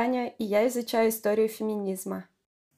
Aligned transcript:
Привет, 0.00 0.08
меня 0.08 0.30
зовут 0.30 0.32
Аня, 0.32 0.34
и 0.38 0.44
я 0.44 0.66
изучаю 0.66 1.10
историю 1.10 1.48
феминизма. 1.48 2.24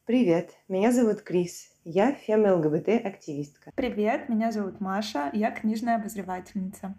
Привет, 0.07 0.51
меня 0.67 0.91
зовут 0.91 1.23
Крис. 1.23 1.71
Я 1.85 2.15
фем-ЛГБТ-активистка. 2.15 3.71
Привет, 3.77 4.29
меня 4.29 4.51
зовут 4.51 4.81
Маша, 4.81 5.31
я 5.33 5.53
книжная 5.53 5.99
обозревательница. 5.99 6.97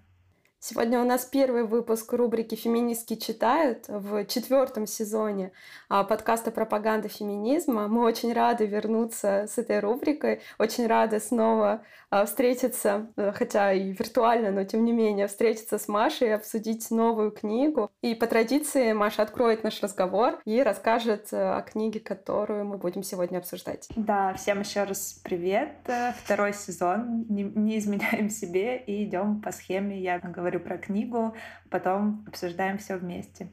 Сегодня 0.66 1.02
у 1.02 1.04
нас 1.04 1.26
первый 1.26 1.66
выпуск 1.66 2.14
рубрики 2.14 2.56
«Феминистки 2.56 3.18
читают» 3.18 3.84
в 3.90 4.24
четвертом 4.28 4.88
сезоне 4.88 5.52
а, 5.90 6.06
подкаста 6.06 6.52
«Пропаганда 6.52 7.10
феминизма». 7.10 7.90
Мы 7.90 8.02
очень 8.06 8.32
рады 8.32 8.66
вернуться 8.66 9.46
с 9.52 9.58
этой 9.58 9.82
рубрикой, 9.82 10.40
очень 10.58 10.88
рады 10.88 11.20
снова 11.20 11.84
а, 12.10 12.26
встретиться, 12.26 13.08
э, 13.18 13.32
хотя 13.34 13.74
и 13.74 13.92
виртуально, 13.92 14.52
но 14.52 14.64
тем 14.66 14.86
не 14.86 14.92
менее, 14.92 15.26
встретиться 15.26 15.80
с 15.80 15.88
Машей 15.88 16.36
обсудить 16.36 16.92
новую 16.92 17.32
книгу. 17.32 17.90
И 18.02 18.14
по 18.14 18.28
традиции 18.28 18.94
Маша 18.94 19.24
откроет 19.24 19.64
наш 19.64 19.82
разговор 19.82 20.40
и 20.46 20.62
расскажет 20.62 21.34
э, 21.34 21.58
о 21.58 21.62
книге, 21.64 22.00
которую 22.00 22.66
мы 22.66 22.78
будем 22.78 23.02
сегодня 23.02 23.40
обсуждать. 23.40 23.90
Да, 23.96 24.34
всем 24.36 24.60
еще 24.60 24.84
раз 24.84 25.20
привет. 25.24 25.72
Э, 25.88 26.14
второй 26.24 26.54
сезон. 26.54 27.26
Не, 27.28 27.44
не 27.44 27.80
изменяем 27.80 28.30
себе 28.30 28.78
и 28.78 29.04
идем 29.04 29.42
по 29.42 29.52
схеме. 29.52 30.00
Я 30.00 30.20
говорю 30.20 30.53
говорю 30.54 30.60
про 30.60 30.78
книгу, 30.78 31.36
потом 31.70 32.24
обсуждаем 32.28 32.78
все 32.78 32.98
вместе. 32.98 33.48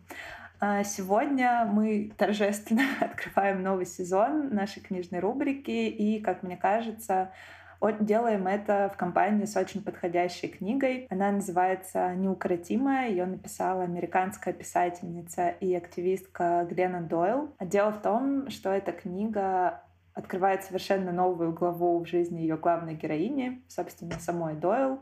А 0.60 0.84
сегодня 0.84 1.64
мы 1.64 2.12
торжественно 2.16 2.84
открываем 3.00 3.62
новый 3.62 3.86
сезон 3.86 4.54
нашей 4.54 4.82
книжной 4.82 5.20
рубрики, 5.20 5.70
и, 5.70 6.20
как 6.20 6.42
мне 6.42 6.56
кажется, 6.56 7.32
делаем 8.00 8.46
это 8.46 8.90
в 8.92 8.98
компании 8.98 9.46
с 9.46 9.56
очень 9.56 9.82
подходящей 9.82 10.48
книгой. 10.48 11.06
Она 11.08 11.32
называется 11.32 12.14
«Неукротимая». 12.14 13.08
Ее 13.08 13.24
написала 13.24 13.84
американская 13.84 14.52
писательница 14.52 15.48
и 15.48 15.74
активистка 15.74 16.66
Глена 16.68 17.00
Дойл. 17.00 17.54
А 17.56 17.64
дело 17.64 17.92
в 17.92 18.02
том, 18.02 18.50
что 18.50 18.68
эта 18.68 18.92
книга 18.92 19.82
открывает 20.12 20.64
совершенно 20.64 21.10
новую 21.10 21.54
главу 21.54 21.98
в 22.00 22.06
жизни 22.06 22.40
ее 22.40 22.58
главной 22.58 22.94
героини, 22.94 23.62
собственно, 23.68 24.18
самой 24.18 24.56
Дойл. 24.56 25.00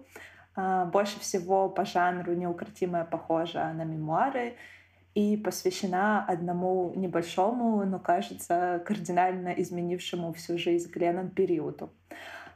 А, 0.60 0.86
больше 0.86 1.20
всего 1.20 1.68
по 1.68 1.84
жанру 1.84 2.34
неукротимая 2.34 3.04
похожа 3.04 3.72
на 3.72 3.84
мемуары 3.84 4.56
и 5.14 5.36
посвящена 5.36 6.24
одному 6.26 6.92
небольшому, 6.96 7.84
но, 7.84 8.00
кажется, 8.00 8.82
кардинально 8.84 9.50
изменившему 9.50 10.32
всю 10.32 10.58
жизнь 10.58 10.90
Гленнон 10.90 11.30
периоду. 11.30 11.92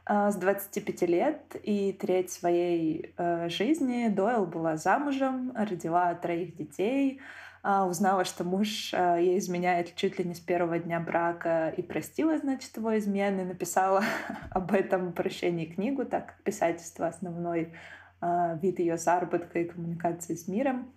А, 0.05 0.31
с 0.31 0.35
25 0.35 1.01
лет 1.03 1.55
и 1.63 1.93
треть 1.93 2.29
своей 2.29 3.13
э, 3.15 3.47
жизни 3.47 4.09
Дойл 4.09 4.47
была 4.47 4.75
замужем, 4.75 5.53
родила 5.55 6.13
троих 6.15 6.57
детей, 6.57 7.21
узнала, 7.63 8.25
что 8.25 8.43
муж 8.43 8.93
э, 8.93 9.17
ей 9.21 9.39
изменяет 9.39 9.95
чуть 9.95 10.19
ли 10.19 10.25
не 10.25 10.35
с 10.35 10.39
первого 10.41 10.79
дня 10.79 10.99
брака 10.99 11.69
и 11.69 11.81
простила, 11.81 12.37
значит, 12.37 12.75
его 12.75 12.97
измены, 12.97 13.45
написала 13.45 14.03
об 14.51 14.73
этом 14.73 15.13
прощении 15.13 15.65
книгу, 15.65 16.03
так 16.03 16.35
писательство 16.43 17.07
основной 17.07 17.73
а, 18.19 18.55
вид 18.61 18.79
ее 18.79 18.97
заработка 18.97 19.59
и 19.59 19.65
коммуникации 19.65 20.35
с 20.35 20.49
миром. 20.49 20.93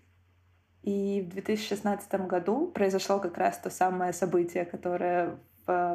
И 0.82 1.24
в 1.28 1.34
2016 1.34 2.12
году 2.26 2.66
произошло 2.66 3.20
как 3.20 3.38
раз 3.38 3.58
то 3.58 3.70
самое 3.70 4.12
событие, 4.12 4.64
которое 4.64 5.38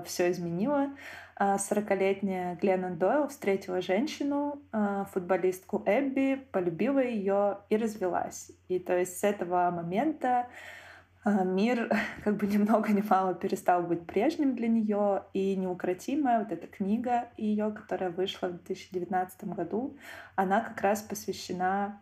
все 0.06 0.32
изменило. 0.32 0.90
40-летняя 1.42 2.54
а, 2.54 2.56
Гленнон 2.56 2.98
Дойл 2.98 3.28
встретила 3.28 3.82
женщину, 3.82 4.62
а, 4.72 5.06
футболистку 5.06 5.82
Эбби, 5.88 6.36
полюбила 6.52 7.00
ее 7.00 7.58
и 7.70 7.78
развелась. 7.78 8.52
И 8.68 8.78
то 8.78 8.96
есть 8.96 9.18
с 9.18 9.24
этого 9.24 9.72
момента 9.72 10.48
а, 11.24 11.44
мир 11.44 11.92
как 12.24 12.38
бы 12.38 12.46
ни 12.46 12.58
много 12.58 12.92
ни 12.92 13.02
мало 13.02 13.34
перестал 13.34 13.82
быть 13.82 14.06
прежним 14.06 14.56
для 14.56 14.68
нее, 14.68 15.24
и 15.34 15.56
неукротимая 15.56 16.40
вот 16.40 16.52
эта 16.52 16.68
книга 16.68 17.30
ее, 17.38 17.72
которая 17.72 18.12
вышла 18.12 18.48
в 18.48 18.64
2019 18.64 19.46
году, 19.46 19.98
она 20.36 20.62
как 20.62 20.80
раз 20.82 21.02
посвящена 21.02 22.00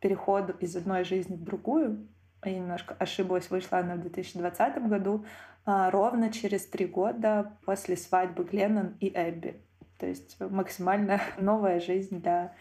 переходу 0.00 0.54
из 0.60 0.74
одной 0.74 1.04
жизни 1.04 1.34
в 1.34 1.42
другую. 1.42 2.06
Я 2.44 2.54
немножко 2.54 2.94
ошиблась, 2.98 3.50
вышла 3.50 3.78
она 3.78 3.96
в 3.96 4.00
2020 4.00 4.88
году, 4.88 5.26
ровно 5.66 6.32
через 6.32 6.66
три 6.66 6.86
года 6.86 7.52
после 7.64 7.96
свадьбы 7.96 8.44
Гленнон 8.44 8.96
и 9.00 9.08
Эбби. 9.08 9.60
То 9.98 10.06
есть 10.06 10.38
максимально 10.40 11.20
новая 11.38 11.80
жизнь 11.80 12.20
для 12.20 12.52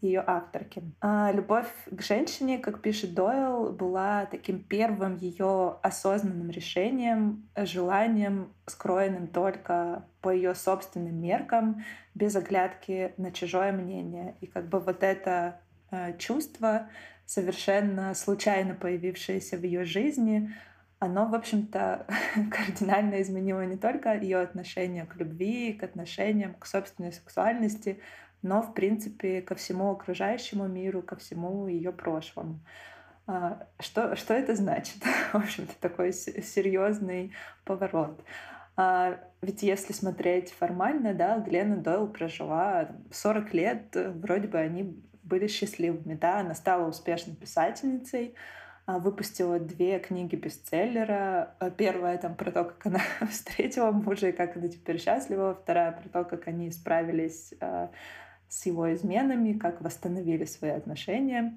ее 0.00 0.22
авторки. 0.24 0.82
А 1.00 1.32
любовь 1.32 1.66
к 1.90 2.02
женщине, 2.02 2.58
как 2.58 2.80
пишет 2.82 3.14
Дойл, 3.14 3.72
была 3.72 4.26
таким 4.26 4.62
первым 4.62 5.16
ее 5.16 5.76
осознанным 5.82 6.50
решением, 6.50 7.48
желанием, 7.56 8.52
скроенным 8.66 9.26
только 9.26 10.04
по 10.20 10.30
ее 10.30 10.54
собственным 10.54 11.20
меркам, 11.20 11.84
без 12.14 12.36
оглядки 12.36 13.12
на 13.16 13.32
чужое 13.32 13.72
мнение. 13.72 14.36
И 14.40 14.46
как 14.46 14.68
бы 14.68 14.78
вот 14.78 15.02
это 15.02 15.60
э, 15.90 16.16
чувство, 16.16 16.88
совершенно 17.26 18.14
случайно 18.14 18.74
появившееся 18.74 19.56
в 19.56 19.62
ее 19.64 19.84
жизни, 19.84 20.54
оно, 21.00 21.26
в 21.26 21.34
общем-то, 21.34 22.06
кардинально 22.50 23.22
изменило 23.22 23.64
не 23.64 23.76
только 23.76 24.16
ее 24.16 24.40
отношение 24.40 25.06
к 25.06 25.16
любви, 25.16 25.72
к 25.72 25.82
отношениям, 25.82 26.54
к 26.54 26.66
собственной 26.66 27.12
сексуальности, 27.12 28.00
но, 28.42 28.62
в 28.62 28.74
принципе, 28.74 29.42
ко 29.42 29.54
всему 29.54 29.90
окружающему 29.90 30.66
миру, 30.66 31.02
ко 31.02 31.16
всему 31.16 31.66
ее 31.68 31.92
прошлому. 31.92 32.60
А, 33.26 33.66
что, 33.78 34.16
что 34.16 34.34
это 34.34 34.56
значит? 34.56 35.02
В 35.32 35.36
общем-то, 35.36 35.74
такой 35.80 36.12
серьезный 36.12 37.32
поворот. 37.64 38.24
А, 38.76 39.20
ведь 39.42 39.62
если 39.62 39.92
смотреть 39.92 40.52
формально, 40.52 41.14
да, 41.14 41.38
Глена 41.38 41.76
Дойл 41.76 42.08
прожила 42.08 42.88
40 43.12 43.54
лет, 43.54 43.82
вроде 43.94 44.48
бы 44.48 44.58
они 44.58 45.04
были 45.24 45.46
счастливыми, 45.46 46.14
да, 46.14 46.40
она 46.40 46.54
стала 46.54 46.88
успешной 46.88 47.36
писательницей, 47.36 48.34
выпустила 48.96 49.58
две 49.58 49.98
книги 49.98 50.34
бестселлера. 50.34 51.54
Первая 51.76 52.16
там 52.18 52.34
про 52.34 52.50
то, 52.50 52.64
как 52.64 52.86
она 52.86 53.00
встретила 53.30 53.90
мужа 53.90 54.28
и 54.28 54.32
как 54.32 54.56
она 54.56 54.68
теперь 54.68 54.98
счастлива. 54.98 55.54
Вторая 55.54 55.92
про 55.92 56.08
то, 56.08 56.24
как 56.24 56.48
они 56.48 56.70
справились 56.70 57.52
с 58.48 58.66
его 58.66 58.92
изменами, 58.94 59.58
как 59.58 59.82
восстановили 59.82 60.44
свои 60.44 60.70
отношения. 60.70 61.54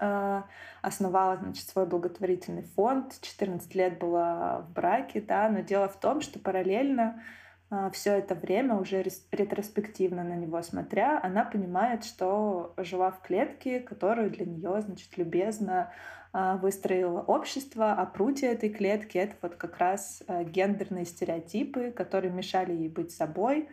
А, 0.00 0.46
основала, 0.80 1.36
значит, 1.36 1.68
свой 1.68 1.86
благотворительный 1.86 2.62
фонд. 2.62 3.18
14 3.20 3.74
лет 3.74 3.98
была 3.98 4.60
в 4.60 4.72
браке, 4.72 5.20
да, 5.20 5.48
но 5.50 5.60
дело 5.60 5.88
в 5.88 6.00
том, 6.00 6.22
что 6.22 6.38
параллельно 6.38 7.22
а, 7.68 7.90
все 7.90 8.14
это 8.14 8.34
время, 8.34 8.76
уже 8.76 9.04
ретроспективно 9.30 10.24
на 10.24 10.36
него 10.36 10.62
смотря, 10.62 11.20
она 11.22 11.44
понимает, 11.44 12.04
что 12.04 12.72
жила 12.78 13.10
в 13.10 13.20
клетке, 13.20 13.80
которую 13.80 14.30
для 14.30 14.46
нее, 14.46 14.80
значит, 14.80 15.18
любезно 15.18 15.92
а, 16.32 16.56
выстроило 16.56 17.20
общество, 17.20 17.92
а 17.92 18.06
прутья 18.06 18.52
этой 18.52 18.70
клетки— 18.70 19.18
это 19.18 19.34
вот 19.42 19.56
как 19.56 19.78
раз 19.78 20.22
гендерные 20.28 21.04
стереотипы, 21.04 21.90
которые 21.90 22.32
мешали 22.32 22.72
ей 22.72 22.88
быть 22.88 23.10
собой, 23.12 23.68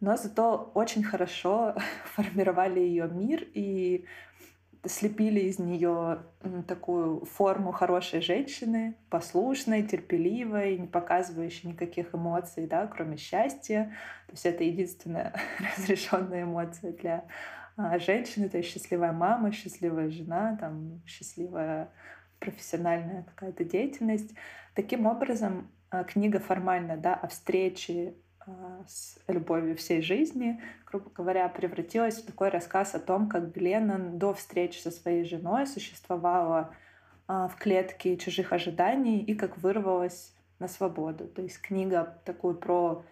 но 0.00 0.16
зато 0.16 0.72
очень 0.74 1.04
хорошо 1.04 1.74
формировали 2.14 2.80
ее 2.80 3.08
мир 3.08 3.46
и 3.54 4.06
слепили 4.86 5.40
из 5.40 5.58
нее 5.58 6.22
такую 6.66 7.24
форму 7.26 7.70
хорошей 7.72 8.22
женщины, 8.22 8.94
послушной, 9.10 9.82
терпеливой, 9.82 10.78
не 10.78 10.86
показывающей 10.86 11.68
никаких 11.68 12.14
эмоций, 12.14 12.66
да, 12.66 12.86
кроме 12.86 13.16
счастья. 13.18 13.92
То 14.26 14.32
есть 14.32 14.46
это 14.46 14.64
единственная 14.64 15.34
разрешенная 15.76 16.44
эмоция 16.44 16.92
для 16.92 17.24
а, 17.80 17.98
женщины, 17.98 18.48
то 18.48 18.58
есть 18.58 18.70
счастливая 18.70 19.12
мама, 19.12 19.52
счастливая 19.52 20.10
жена, 20.10 20.56
там, 20.60 21.00
счастливая 21.06 21.90
профессиональная 22.38 23.22
какая-то 23.22 23.64
деятельность. 23.64 24.34
Таким 24.74 25.06
образом, 25.06 25.70
а, 25.90 26.04
книга 26.04 26.38
формально 26.40 26.96
да, 26.96 27.14
о 27.14 27.28
встрече 27.28 28.14
а, 28.40 28.84
с 28.86 29.18
любовью 29.28 29.76
всей 29.76 30.02
жизни, 30.02 30.60
грубо 30.84 31.10
говоря, 31.10 31.48
превратилась 31.48 32.22
в 32.22 32.26
такой 32.26 32.50
рассказ 32.50 32.94
о 32.94 33.00
том, 33.00 33.28
как 33.28 33.52
Гленнон 33.52 34.18
до 34.18 34.34
встречи 34.34 34.78
со 34.78 34.90
своей 34.90 35.24
женой 35.24 35.66
существовала 35.66 36.74
в 37.28 37.52
клетке 37.60 38.16
чужих 38.16 38.52
ожиданий 38.52 39.22
и 39.22 39.36
как 39.36 39.56
вырвалась 39.58 40.34
на 40.58 40.66
свободу. 40.66 41.28
То 41.28 41.42
есть 41.42 41.60
книга 41.60 42.20
такую 42.24 42.56
про 42.56 43.04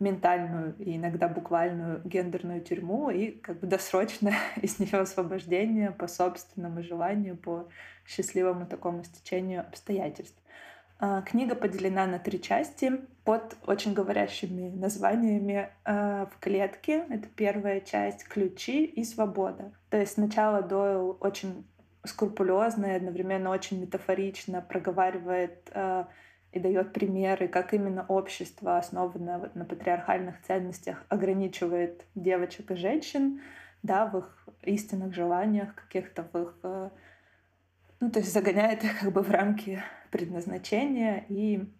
ментальную 0.00 0.74
и 0.78 0.96
иногда 0.96 1.28
буквальную 1.28 2.00
гендерную 2.04 2.62
тюрьму 2.62 3.10
и 3.10 3.30
как 3.30 3.60
бы 3.60 3.66
досрочное 3.66 4.34
из 4.62 4.78
нее 4.78 4.98
освобождение 4.98 5.90
по 5.90 6.08
собственному 6.08 6.82
желанию, 6.82 7.36
по 7.36 7.68
счастливому 8.06 8.66
такому 8.66 9.04
стечению 9.04 9.60
обстоятельств. 9.60 10.40
А, 10.98 11.22
книга 11.22 11.54
поделена 11.54 12.06
на 12.06 12.18
три 12.18 12.40
части 12.40 13.00
под 13.24 13.56
очень 13.66 13.94
говорящими 13.94 14.70
названиями 14.70 15.70
а, 15.84 16.26
в 16.26 16.38
клетке. 16.40 17.06
Это 17.08 17.28
первая 17.28 17.80
часть 17.80 18.24
«Ключи» 18.24 18.84
и 18.84 19.04
«Свобода». 19.04 19.72
То 19.90 19.98
есть 19.98 20.14
сначала 20.14 20.62
Дойл 20.62 21.16
очень 21.20 21.64
скрупулезно 22.04 22.86
и 22.86 22.96
одновременно 22.96 23.50
очень 23.50 23.80
метафорично 23.80 24.62
проговаривает 24.62 25.70
э, 25.72 26.04
и 26.52 26.58
дает 26.58 26.92
примеры, 26.92 27.48
как 27.48 27.74
именно 27.74 28.04
общество, 28.08 28.76
основанное 28.76 29.50
на 29.54 29.64
патриархальных 29.64 30.42
ценностях, 30.42 31.04
ограничивает 31.08 32.04
девочек 32.14 32.70
и 32.72 32.74
женщин 32.74 33.40
да, 33.82 34.06
в 34.06 34.18
их 34.18 34.48
истинных 34.62 35.14
желаниях, 35.14 35.74
каких-то 35.74 36.26
в 36.32 36.38
их... 36.38 36.58
Э, 36.62 36.90
ну, 38.00 38.10
то 38.10 38.18
есть 38.18 38.32
загоняет 38.32 38.84
их 38.84 39.00
как 39.00 39.12
бы 39.12 39.22
в 39.22 39.30
рамки 39.30 39.82
предназначения 40.10 41.24
и 41.28 41.70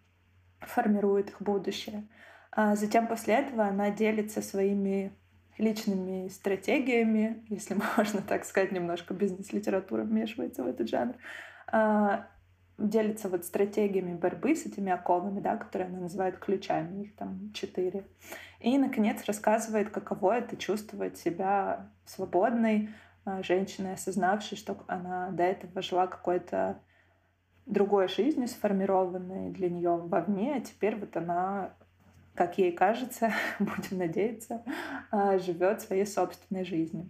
формирует 0.60 1.30
их 1.30 1.42
будущее. 1.42 2.06
А 2.52 2.76
затем 2.76 3.06
после 3.06 3.34
этого 3.34 3.64
она 3.64 3.90
делится 3.90 4.42
своими 4.42 5.12
личными 5.58 6.28
стратегиями, 6.28 7.44
если 7.48 7.74
можно 7.96 8.22
так 8.22 8.44
сказать, 8.44 8.72
немножко 8.72 9.14
бизнес-литература 9.14 10.02
вмешивается 10.02 10.62
в 10.62 10.66
этот 10.66 10.88
жанр, 10.88 11.14
а, 11.66 12.28
делится 12.80 13.28
вот 13.28 13.44
стратегиями 13.44 14.14
борьбы 14.14 14.56
с 14.56 14.66
этими 14.66 14.90
оковами, 14.90 15.40
да, 15.40 15.56
которые 15.56 15.88
она 15.88 16.00
называет 16.00 16.38
ключами, 16.38 17.04
их 17.04 17.16
там 17.16 17.52
четыре. 17.52 18.04
И, 18.60 18.76
наконец, 18.78 19.24
рассказывает, 19.24 19.90
каково 19.90 20.38
это 20.38 20.56
чувствовать 20.56 21.18
себя 21.18 21.90
свободной 22.06 22.90
а, 23.24 23.42
женщиной, 23.42 23.94
осознавшей, 23.94 24.56
что 24.56 24.76
она 24.86 25.30
до 25.30 25.42
этого 25.44 25.82
жила 25.82 26.06
какой-то 26.06 26.80
другой 27.66 28.08
жизнью, 28.08 28.48
сформированной 28.48 29.50
для 29.50 29.68
нее 29.70 29.96
вовне, 29.96 30.56
а 30.56 30.60
теперь 30.60 30.96
вот 30.96 31.16
она 31.16 31.74
как 32.34 32.56
ей 32.56 32.72
кажется, 32.72 33.32
будем 33.58 33.98
надеяться, 33.98 34.64
а, 35.10 35.38
живет 35.38 35.82
своей 35.82 36.06
собственной 36.06 36.64
жизнью. 36.64 37.08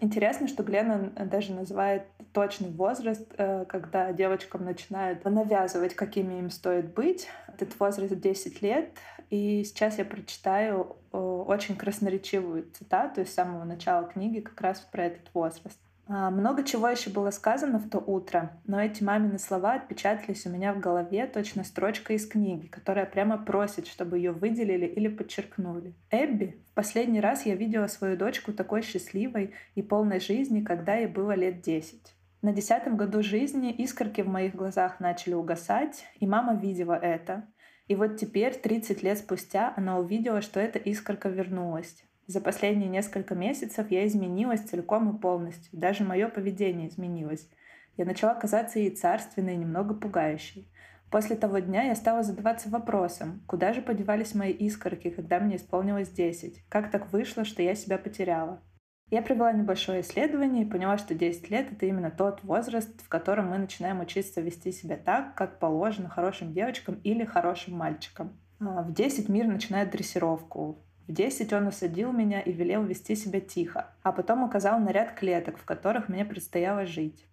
Интересно, 0.00 0.46
что 0.46 0.62
Глена 0.62 1.10
даже 1.10 1.52
называет 1.52 2.04
точный 2.32 2.70
возраст, 2.70 3.26
э, 3.36 3.64
когда 3.68 4.12
девочкам 4.12 4.64
начинают 4.64 5.24
навязывать, 5.24 5.94
какими 5.94 6.38
им 6.38 6.50
стоит 6.50 6.94
быть. 6.94 7.28
Этот 7.48 7.78
возраст 7.78 8.14
10 8.18 8.62
лет. 8.62 8.96
И 9.30 9.64
сейчас 9.64 9.98
я 9.98 10.04
прочитаю 10.04 10.96
э, 11.12 11.18
очень 11.18 11.76
красноречивую 11.76 12.70
цитату 12.72 13.22
из 13.22 13.34
самого 13.34 13.64
начала 13.64 14.06
книги 14.06 14.40
как 14.40 14.60
раз 14.60 14.80
про 14.80 15.06
этот 15.06 15.28
возраст. 15.34 15.78
А, 16.12 16.28
много 16.28 16.64
чего 16.64 16.88
еще 16.88 17.08
было 17.08 17.30
сказано 17.30 17.78
в 17.78 17.88
то 17.88 17.98
утро, 17.98 18.50
но 18.66 18.82
эти 18.82 19.00
мамины 19.00 19.38
слова 19.38 19.74
отпечатались 19.74 20.44
у 20.44 20.50
меня 20.50 20.74
в 20.74 20.80
голове 20.80 21.24
точно 21.28 21.62
строчка 21.62 22.14
из 22.14 22.26
книги, 22.26 22.66
которая 22.66 23.06
прямо 23.06 23.38
просит, 23.38 23.86
чтобы 23.86 24.18
ее 24.18 24.32
выделили 24.32 24.86
или 24.86 25.06
подчеркнули. 25.06 25.94
Эбби, 26.10 26.60
в 26.72 26.74
последний 26.74 27.20
раз 27.20 27.46
я 27.46 27.54
видела 27.54 27.86
свою 27.86 28.16
дочку 28.16 28.52
такой 28.52 28.82
счастливой 28.82 29.54
и 29.76 29.82
полной 29.82 30.18
жизни, 30.18 30.62
когда 30.62 30.96
ей 30.96 31.06
было 31.06 31.36
лет 31.36 31.60
десять. 31.60 32.16
На 32.42 32.52
десятом 32.52 32.96
году 32.96 33.22
жизни 33.22 33.70
искорки 33.70 34.22
в 34.22 34.28
моих 34.28 34.56
глазах 34.56 34.98
начали 34.98 35.34
угасать, 35.34 36.06
и 36.18 36.26
мама 36.26 36.54
видела 36.54 36.94
это. 36.94 37.46
И 37.86 37.94
вот 37.94 38.16
теперь, 38.16 38.54
30 38.54 39.04
лет 39.04 39.18
спустя, 39.18 39.74
она 39.76 39.96
увидела, 39.96 40.42
что 40.42 40.58
эта 40.58 40.80
искорка 40.80 41.28
вернулась. 41.28 42.02
За 42.30 42.40
последние 42.40 42.88
несколько 42.88 43.34
месяцев 43.34 43.90
я 43.90 44.06
изменилась 44.06 44.60
целиком 44.60 45.10
и 45.10 45.18
полностью. 45.18 45.68
Даже 45.72 46.04
мое 46.04 46.28
поведение 46.28 46.86
изменилось. 46.86 47.48
Я 47.96 48.04
начала 48.04 48.34
казаться 48.34 48.78
ей 48.78 48.90
царственной 48.90 49.54
и 49.54 49.56
немного 49.56 49.94
пугающей. 49.94 50.70
После 51.10 51.34
того 51.34 51.58
дня 51.58 51.82
я 51.82 51.96
стала 51.96 52.22
задаваться 52.22 52.68
вопросом, 52.68 53.42
куда 53.48 53.72
же 53.72 53.82
подевались 53.82 54.32
мои 54.36 54.52
искорки, 54.52 55.10
когда 55.10 55.40
мне 55.40 55.56
исполнилось 55.56 56.08
10? 56.08 56.66
Как 56.68 56.92
так 56.92 57.12
вышло, 57.12 57.44
что 57.44 57.64
я 57.64 57.74
себя 57.74 57.98
потеряла? 57.98 58.62
Я 59.10 59.22
провела 59.22 59.50
небольшое 59.50 60.02
исследование 60.02 60.64
и 60.64 60.70
поняла, 60.70 60.98
что 60.98 61.16
10 61.16 61.50
лет— 61.50 61.72
это 61.72 61.86
именно 61.86 62.12
тот 62.12 62.44
возраст, 62.44 63.02
в 63.02 63.08
котором 63.08 63.48
мы 63.48 63.58
начинаем 63.58 63.98
учиться 63.98 64.40
вести 64.40 64.70
себя 64.70 64.96
так, 64.96 65.34
как 65.34 65.58
положено 65.58 66.08
хорошим 66.08 66.52
девочкам 66.52 66.94
или 67.02 67.24
хорошим 67.24 67.76
мальчикам. 67.76 68.38
А, 68.60 68.82
в 68.82 68.92
10 68.92 69.28
мир 69.28 69.48
начинает 69.48 69.90
дрессировку. 69.90 70.84
В 71.10 71.12
десять 71.12 71.52
он 71.52 71.66
усадил 71.66 72.12
меня 72.12 72.40
и 72.40 72.52
велел 72.52 72.84
вести 72.84 73.16
себя 73.16 73.40
тихо, 73.40 73.88
а 74.04 74.12
потом 74.12 74.44
указал 74.44 74.78
на 74.78 74.90
ряд 74.90 75.10
клеток, 75.10 75.58
в 75.58 75.64
которых 75.64 76.08
мне 76.08 76.24
предстояло 76.24 76.86
жить. 76.86 77.26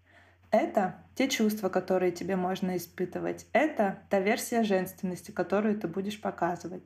Это 0.49 0.95
те 1.13 1.29
чувства, 1.29 1.69
которые 1.69 2.11
тебе 2.11 2.35
можно 2.35 2.75
испытывать. 2.75 3.45
Это 3.53 3.99
та 4.09 4.19
версия 4.19 4.63
женственности, 4.63 5.29
которую 5.29 5.79
ты 5.79 5.87
будешь 5.87 6.19
показывать. 6.19 6.81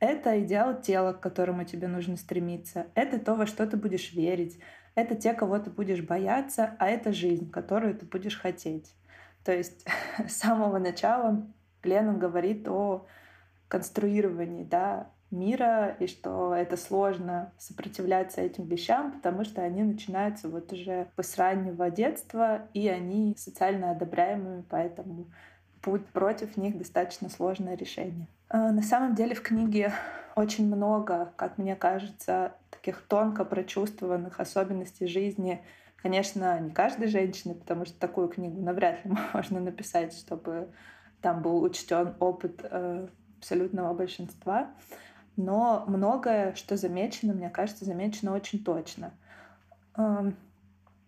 Это 0.00 0.38
идеал 0.42 0.78
тела, 0.78 1.14
к 1.14 1.20
которому 1.20 1.64
тебе 1.64 1.88
нужно 1.88 2.18
стремиться. 2.18 2.88
Это 2.94 3.18
то, 3.18 3.36
во 3.36 3.46
что 3.46 3.66
ты 3.66 3.78
будешь 3.78 4.12
верить. 4.12 4.60
Это 4.96 5.14
те, 5.14 5.32
кого 5.32 5.58
ты 5.58 5.70
будешь 5.70 6.02
бояться, 6.02 6.76
а 6.78 6.90
это 6.90 7.14
жизнь, 7.14 7.50
которую 7.50 7.94
ты 7.94 8.04
будешь 8.04 8.38
хотеть. 8.38 8.92
То 9.44 9.56
есть 9.56 9.86
с 10.28 10.36
самого 10.36 10.78
начала 10.78 11.42
Леннон 11.82 12.18
говорит 12.18 12.68
о 12.68 13.06
конструировании, 13.68 14.64
да, 14.64 15.08
мира, 15.34 15.96
и 15.98 16.06
что 16.06 16.54
это 16.54 16.76
сложно 16.76 17.52
сопротивляться 17.58 18.40
этим 18.40 18.64
вещам, 18.64 19.12
потому 19.12 19.44
что 19.44 19.62
они 19.62 19.82
начинаются 19.82 20.48
вот 20.48 20.72
уже 20.72 21.08
с 21.16 21.36
раннего 21.36 21.90
детства, 21.90 22.68
и 22.72 22.88
они 22.88 23.34
социально 23.36 23.90
одобряемые, 23.90 24.64
поэтому 24.68 25.26
путь 25.82 26.06
против 26.06 26.56
них 26.56 26.78
достаточно 26.78 27.28
сложное 27.28 27.76
решение. 27.76 28.26
А, 28.48 28.72
на 28.72 28.82
самом 28.82 29.14
деле 29.14 29.34
в 29.34 29.42
книге 29.42 29.92
очень 30.36 30.66
много, 30.66 31.32
как 31.36 31.58
мне 31.58 31.76
кажется, 31.76 32.52
таких 32.70 33.02
тонко 33.02 33.44
прочувствованных 33.44 34.40
особенностей 34.40 35.06
жизни. 35.06 35.62
Конечно, 35.96 36.58
не 36.60 36.70
каждой 36.70 37.08
женщины, 37.08 37.54
потому 37.54 37.84
что 37.84 37.98
такую 37.98 38.28
книгу 38.28 38.60
навряд 38.60 39.04
ли 39.04 39.12
можно 39.34 39.60
написать, 39.60 40.16
чтобы 40.16 40.68
там 41.20 41.42
был 41.42 41.62
учтен 41.62 42.14
опыт 42.20 42.60
э, 42.62 43.08
абсолютного 43.38 43.94
большинства 43.94 44.70
но 45.36 45.84
многое, 45.86 46.54
что 46.54 46.76
замечено, 46.76 47.32
мне 47.34 47.50
кажется, 47.50 47.84
замечено 47.84 48.32
очень 48.32 48.62
точно. 48.62 49.12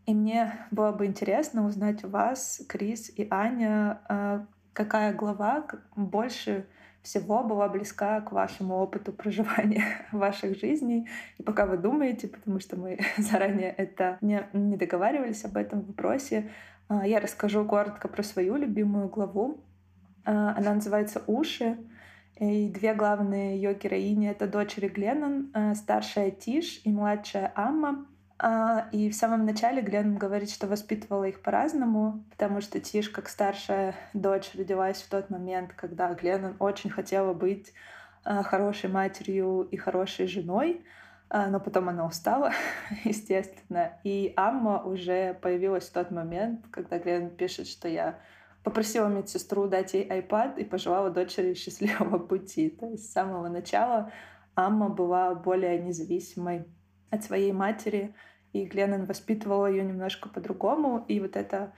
И 0.07 0.15
мне 0.15 0.53
было 0.71 0.93
бы 0.93 1.07
интересно 1.07 1.67
узнать 1.67 2.05
у 2.05 2.09
вас, 2.09 2.63
Крис 2.69 3.11
и 3.17 3.27
Аня, 3.29 4.01
а, 4.09 4.47
какая 4.73 5.13
глава 5.13 5.67
больше 5.97 6.67
всего 7.03 7.43
была 7.43 7.69
близка 7.69 8.21
к 8.21 8.31
вашему 8.31 8.77
опыту 8.77 9.13
проживания 9.13 9.85
ваших 10.13 10.59
жизней. 10.59 11.09
И 11.39 11.43
пока 11.43 11.67
вы 11.67 11.77
думаете, 11.77 12.29
потому 12.29 12.61
что 12.61 12.77
мы 12.77 13.01
заранее 13.19 13.71
это 13.71 14.19
не, 14.21 14.47
не 14.53 14.77
договаривались 14.77 15.45
об 15.45 15.57
этом 15.57 15.83
вопросе, 15.83 16.51
а, 16.89 17.05
я 17.05 17.19
расскажу 17.19 17.65
коротко 17.65 18.07
про 18.07 18.23
свою 18.23 18.57
любимую 18.57 19.09
главу. 19.09 19.59
А, 20.25 20.55
она 20.57 20.75
называется 20.75 21.23
«Уши». 21.27 21.77
И 22.39 22.69
две 22.69 22.93
главные 22.93 23.57
ее 23.57 23.75
героини— 23.75 24.29
это 24.31 24.47
дочери 24.47 24.89
Гленнон, 24.89 25.51
э, 25.55 25.75
старшая 25.75 26.31
Тиш 26.31 26.83
и 26.85 26.91
младшая 26.91 27.51
Амма. 27.55 28.07
А, 28.39 28.89
и 28.93 29.09
в 29.09 29.15
самом 29.15 29.47
начале 29.47 29.81
Гленнон 29.81 30.19
говорит, 30.19 30.51
что 30.51 30.67
воспитывала 30.67 31.25
их 31.25 31.41
по-разному, 31.41 32.23
потому 32.31 32.61
что 32.61 32.79
Тиш, 32.79 33.09
как 33.09 33.31
старшая 33.31 33.95
дочь, 34.13 34.51
родилась 34.55 35.01
в 35.01 35.09
тот 35.09 35.31
момент, 35.31 35.73
когда 35.73 36.13
Гленнон 36.13 36.57
очень 36.59 36.91
хотела 36.91 37.33
быть 37.33 37.73
э, 38.27 38.43
хорошей 38.43 38.91
матерью 38.91 39.63
и 39.71 39.79
хорошей 39.79 40.27
женой, 40.27 40.85
э, 41.31 41.47
но 41.47 41.59
потом 41.59 41.89
она 41.89 42.05
устала, 42.05 42.53
естественно. 43.05 43.93
И 44.05 44.35
Амма 44.37 44.83
уже 44.83 45.33
появилась 45.41 45.89
в 45.89 45.93
тот 45.93 46.11
момент, 46.11 46.67
когда 46.71 46.99
Гленнон 46.99 47.31
пишет, 47.31 47.67
что 47.67 47.89
я 47.89 48.19
попросила 48.67 49.07
медсестру 49.07 49.69
дать 49.69 49.95
ей 49.95 50.09
iPad 50.09 50.59
и 50.59 50.65
пожелала 50.65 51.09
дочери 51.09 51.55
счастливого 51.55 52.19
пути. 52.19 52.69
То 52.69 52.87
есть 52.87 53.09
с 53.09 53.13
самого 53.13 53.47
начала 53.49 54.11
Амма 54.57 54.89
была 54.89 55.37
более 55.37 55.79
независимой 55.79 56.67
от 57.11 57.23
своей 57.23 57.53
матери, 57.53 58.13
и 58.53 58.65
Гленнон 58.65 59.05
воспитывала 59.05 59.67
ее 59.67 59.85
немножко 59.85 60.29
по-другому. 60.29 61.05
И 61.07 61.21
вот 61.21 61.37
это 61.37 61.75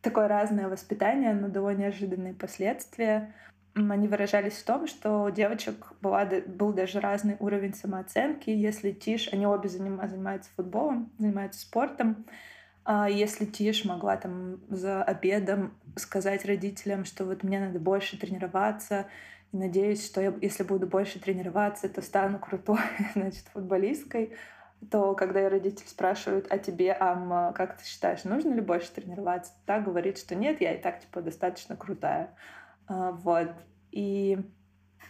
такое 0.00 0.28
разное 0.28 0.68
воспитание, 0.68 1.32
оно 1.32 1.48
дало 1.48 1.72
неожиданные 1.72 2.34
последствия. 2.34 3.34
Они 3.74 4.06
выражались 4.06 4.58
в 4.58 4.64
том, 4.64 4.86
что 4.86 5.24
у 5.24 5.30
девочек 5.30 5.92
была, 6.00 6.24
был 6.24 6.72
даже 6.72 7.00
разный 7.00 7.36
уровень 7.40 7.74
самооценки. 7.74 8.48
Если 8.48 8.92
Тиш, 8.92 9.32
они 9.32 9.44
обе 9.44 9.68
занимаются 9.68 10.50
футболом, 10.54 11.10
занимаются 11.18 11.62
спортом, 11.62 12.26
если 13.08 13.44
Тиш 13.44 13.84
могла 13.84 14.16
там 14.16 14.60
за 14.68 15.02
обедом 15.02 15.76
сказать 15.96 16.44
родителям, 16.44 17.04
что 17.04 17.24
вот 17.24 17.42
мне 17.42 17.58
надо 17.58 17.80
больше 17.80 18.18
тренироваться, 18.18 19.06
и 19.52 19.56
надеюсь, 19.56 20.04
что 20.04 20.20
я, 20.20 20.34
если 20.40 20.62
буду 20.62 20.86
больше 20.86 21.18
тренироваться, 21.18 21.88
то 21.88 22.02
стану 22.02 22.38
крутой, 22.38 22.78
значит, 23.14 23.44
футболисткой, 23.52 24.36
то 24.90 25.14
когда 25.14 25.40
ее 25.40 25.48
родители 25.48 25.86
спрашивают, 25.86 26.46
а 26.50 26.58
тебе, 26.58 26.92
Амма, 26.92 27.52
как 27.54 27.78
ты 27.78 27.84
считаешь, 27.84 28.24
нужно 28.24 28.54
ли 28.54 28.60
больше 28.60 28.92
тренироваться? 28.92 29.52
Та 29.64 29.80
говорит, 29.80 30.18
что 30.18 30.34
нет, 30.34 30.60
я 30.60 30.74
и 30.74 30.80
так, 30.80 31.00
типа, 31.00 31.22
достаточно 31.22 31.76
крутая. 31.76 32.34
А, 32.86 33.12
вот. 33.12 33.50
И 33.90 34.38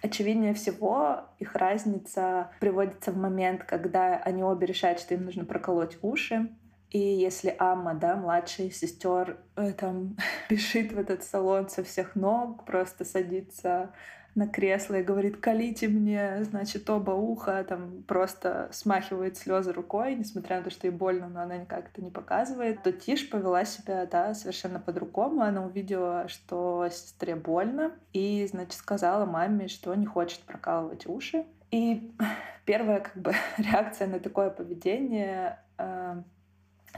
очевиднее 0.02 0.54
всего 0.54 1.25
их 1.38 1.54
разница 1.56 2.50
приводится 2.61 3.11
в 3.11 3.16
момент, 3.16 3.64
когда 3.64 4.16
они 4.16 4.45
обе 4.45 4.66
решают, 4.66 5.00
что 5.00 5.14
им 5.14 5.25
нужно 5.25 5.45
проколоть 5.45 5.99
уши, 6.02 6.49
И 6.97 6.99
если 6.99 7.55
Амма, 7.59 7.93
да, 7.93 8.17
младшая 8.17 8.71
сестер, 8.71 9.37
э, 9.57 9.73
там 9.75 10.17
бежит 10.49 10.93
в 10.93 10.99
этот 10.99 11.23
салон 11.23 11.69
со 11.69 11.85
всех 11.85 12.17
ног, 12.17 12.65
просто 12.65 13.05
садится 13.05 13.93
на 14.35 14.49
кресло 14.49 14.95
и 14.95 15.03
говорит, 15.03 15.37
колите 15.37 15.88
мне, 15.88 16.43
значит, 16.45 16.88
оба 16.88 17.11
уха, 17.11 17.62
там 17.69 18.03
просто 18.05 18.71
смахивает 18.73 19.37
слезы 19.37 19.75
рукой, 19.75 20.15
несмотря 20.15 20.57
на 20.57 20.62
то, 20.62 20.71
что 20.71 20.87
ей 20.87 20.91
больно, 20.91 21.29
но 21.29 21.43
она 21.43 21.59
никак 21.59 21.91
это 21.91 22.00
не 22.00 22.11
показывает, 22.11 22.83
то 22.83 22.93
Тиш 22.93 23.29
повела 23.29 23.67
себя, 23.67 24.07
да, 24.07 24.33
совершенно 24.33 24.81
по-другому. 24.81 25.43
Она 25.43 25.67
увидела, 25.67 26.29
что 26.29 26.88
сестре 26.91 27.37
больно, 27.37 27.93
и, 28.15 28.47
значит, 28.50 28.73
сказала 28.73 29.26
маме, 29.26 29.69
что 29.69 29.95
не 29.95 30.07
хочет 30.07 30.41
прокалывать 30.41 31.07
уши. 31.07 31.45
И 31.71 32.11
первая, 32.65 33.00
как 33.00 33.19
бы, 33.19 33.35
реакция 33.59 34.07
на 34.07 34.19
такое 34.19 34.49
поведение 34.49 35.59
э, 35.76 36.23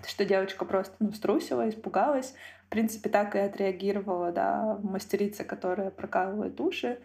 что 0.07 0.25
девочка 0.25 0.64
просто 0.64 0.95
ну, 0.99 1.12
струсила, 1.12 1.69
испугалась. 1.69 2.35
В 2.67 2.71
принципе, 2.71 3.09
так 3.09 3.35
и 3.35 3.38
отреагировала, 3.38 4.31
да, 4.31 4.78
мастерица, 4.83 5.45
которая 5.45 5.90
прокалывает 5.90 6.61
уши 6.61 6.99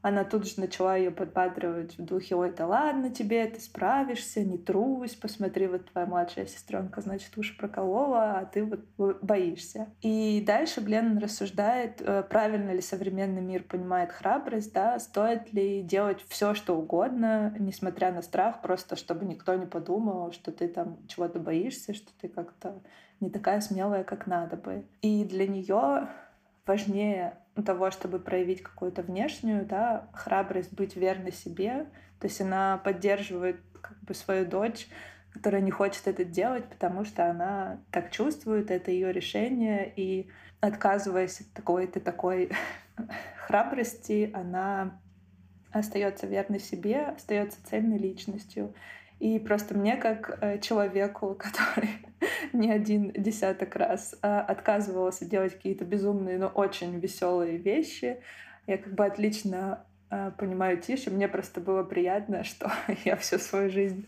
она 0.00 0.24
тут 0.24 0.46
же 0.46 0.60
начала 0.60 0.96
ее 0.96 1.10
подбадривать 1.10 1.98
в 1.98 2.04
духе, 2.04 2.36
ой, 2.36 2.52
да 2.52 2.66
ладно 2.66 3.10
тебе, 3.10 3.46
ты 3.46 3.60
справишься, 3.60 4.44
не 4.44 4.58
трусь, 4.58 5.14
посмотри, 5.14 5.66
вот 5.66 5.90
твоя 5.90 6.06
младшая 6.06 6.46
сестренка, 6.46 7.00
значит, 7.00 7.36
уши 7.36 7.56
проколола, 7.56 8.38
а 8.38 8.44
ты 8.44 8.64
вот 8.64 9.22
боишься. 9.22 9.88
И 10.00 10.42
дальше 10.46 10.80
Гленнон 10.80 11.18
рассуждает, 11.18 12.00
э, 12.00 12.22
правильно 12.22 12.70
ли 12.70 12.80
современный 12.80 13.42
мир 13.42 13.64
понимает 13.64 14.12
храбрость, 14.12 14.72
да, 14.72 14.98
стоит 14.98 15.52
ли 15.52 15.82
делать 15.82 16.24
все, 16.28 16.54
что 16.54 16.76
угодно, 16.76 17.54
несмотря 17.58 18.12
на 18.12 18.22
страх, 18.22 18.62
просто 18.62 18.96
чтобы 18.96 19.24
никто 19.24 19.54
не 19.54 19.66
подумал, 19.66 20.32
что 20.32 20.52
ты 20.52 20.68
там 20.68 20.98
чего-то 21.08 21.40
боишься, 21.40 21.94
что 21.94 22.10
ты 22.20 22.28
как-то 22.28 22.80
не 23.20 23.30
такая 23.30 23.60
смелая, 23.60 24.04
как 24.04 24.26
надо 24.26 24.56
бы. 24.56 24.84
И 25.02 25.24
для 25.24 25.46
нее 25.46 26.08
важнее 26.66 27.38
того, 27.62 27.90
чтобы 27.90 28.18
проявить 28.18 28.62
какую-то 28.62 29.02
внешнюю, 29.02 29.66
да, 29.66 30.08
храбрость, 30.12 30.72
быть 30.72 30.96
верной 30.96 31.32
себе. 31.32 31.86
То 32.20 32.26
есть 32.26 32.40
она 32.40 32.78
поддерживает 32.78 33.60
как 33.80 33.98
бы 34.00 34.14
свою 34.14 34.44
дочь, 34.44 34.88
которая 35.32 35.60
не 35.60 35.70
хочет 35.70 36.06
это 36.06 36.24
делать, 36.24 36.64
потому 36.68 37.04
что 37.04 37.30
она 37.30 37.80
так 37.90 38.10
чувствует, 38.10 38.70
это 38.70 38.90
ее 38.90 39.12
решение, 39.12 39.92
и 39.94 40.28
отказываясь 40.60 41.40
от 41.40 41.52
такой-то 41.52 42.00
такой 42.00 42.50
храбрости, 43.36 44.30
она 44.34 44.98
остается 45.70 46.26
верной 46.26 46.60
себе, 46.60 47.02
остается 47.02 47.64
цельной 47.66 47.98
личностью. 47.98 48.74
И 49.18 49.38
просто 49.38 49.76
мне, 49.76 49.96
как 49.96 50.38
э, 50.40 50.58
человеку, 50.60 51.34
который 51.38 51.90
не 52.52 52.70
один 52.70 53.12
десяток 53.12 53.76
раз 53.76 54.16
а, 54.22 54.40
отказывался 54.40 55.24
делать 55.24 55.54
какие-то 55.54 55.84
безумные, 55.84 56.38
но 56.38 56.48
очень 56.48 56.98
веселые 56.98 57.58
вещи, 57.58 58.18
я 58.66 58.78
как 58.78 58.94
бы 58.94 59.04
отлично 59.04 59.84
а, 60.10 60.30
понимаю 60.32 60.78
Тише. 60.78 61.10
Мне 61.10 61.28
просто 61.28 61.60
было 61.60 61.82
приятно, 61.82 62.44
что 62.44 62.70
я 63.04 63.16
всю 63.16 63.38
свою 63.38 63.70
жизнь 63.70 64.06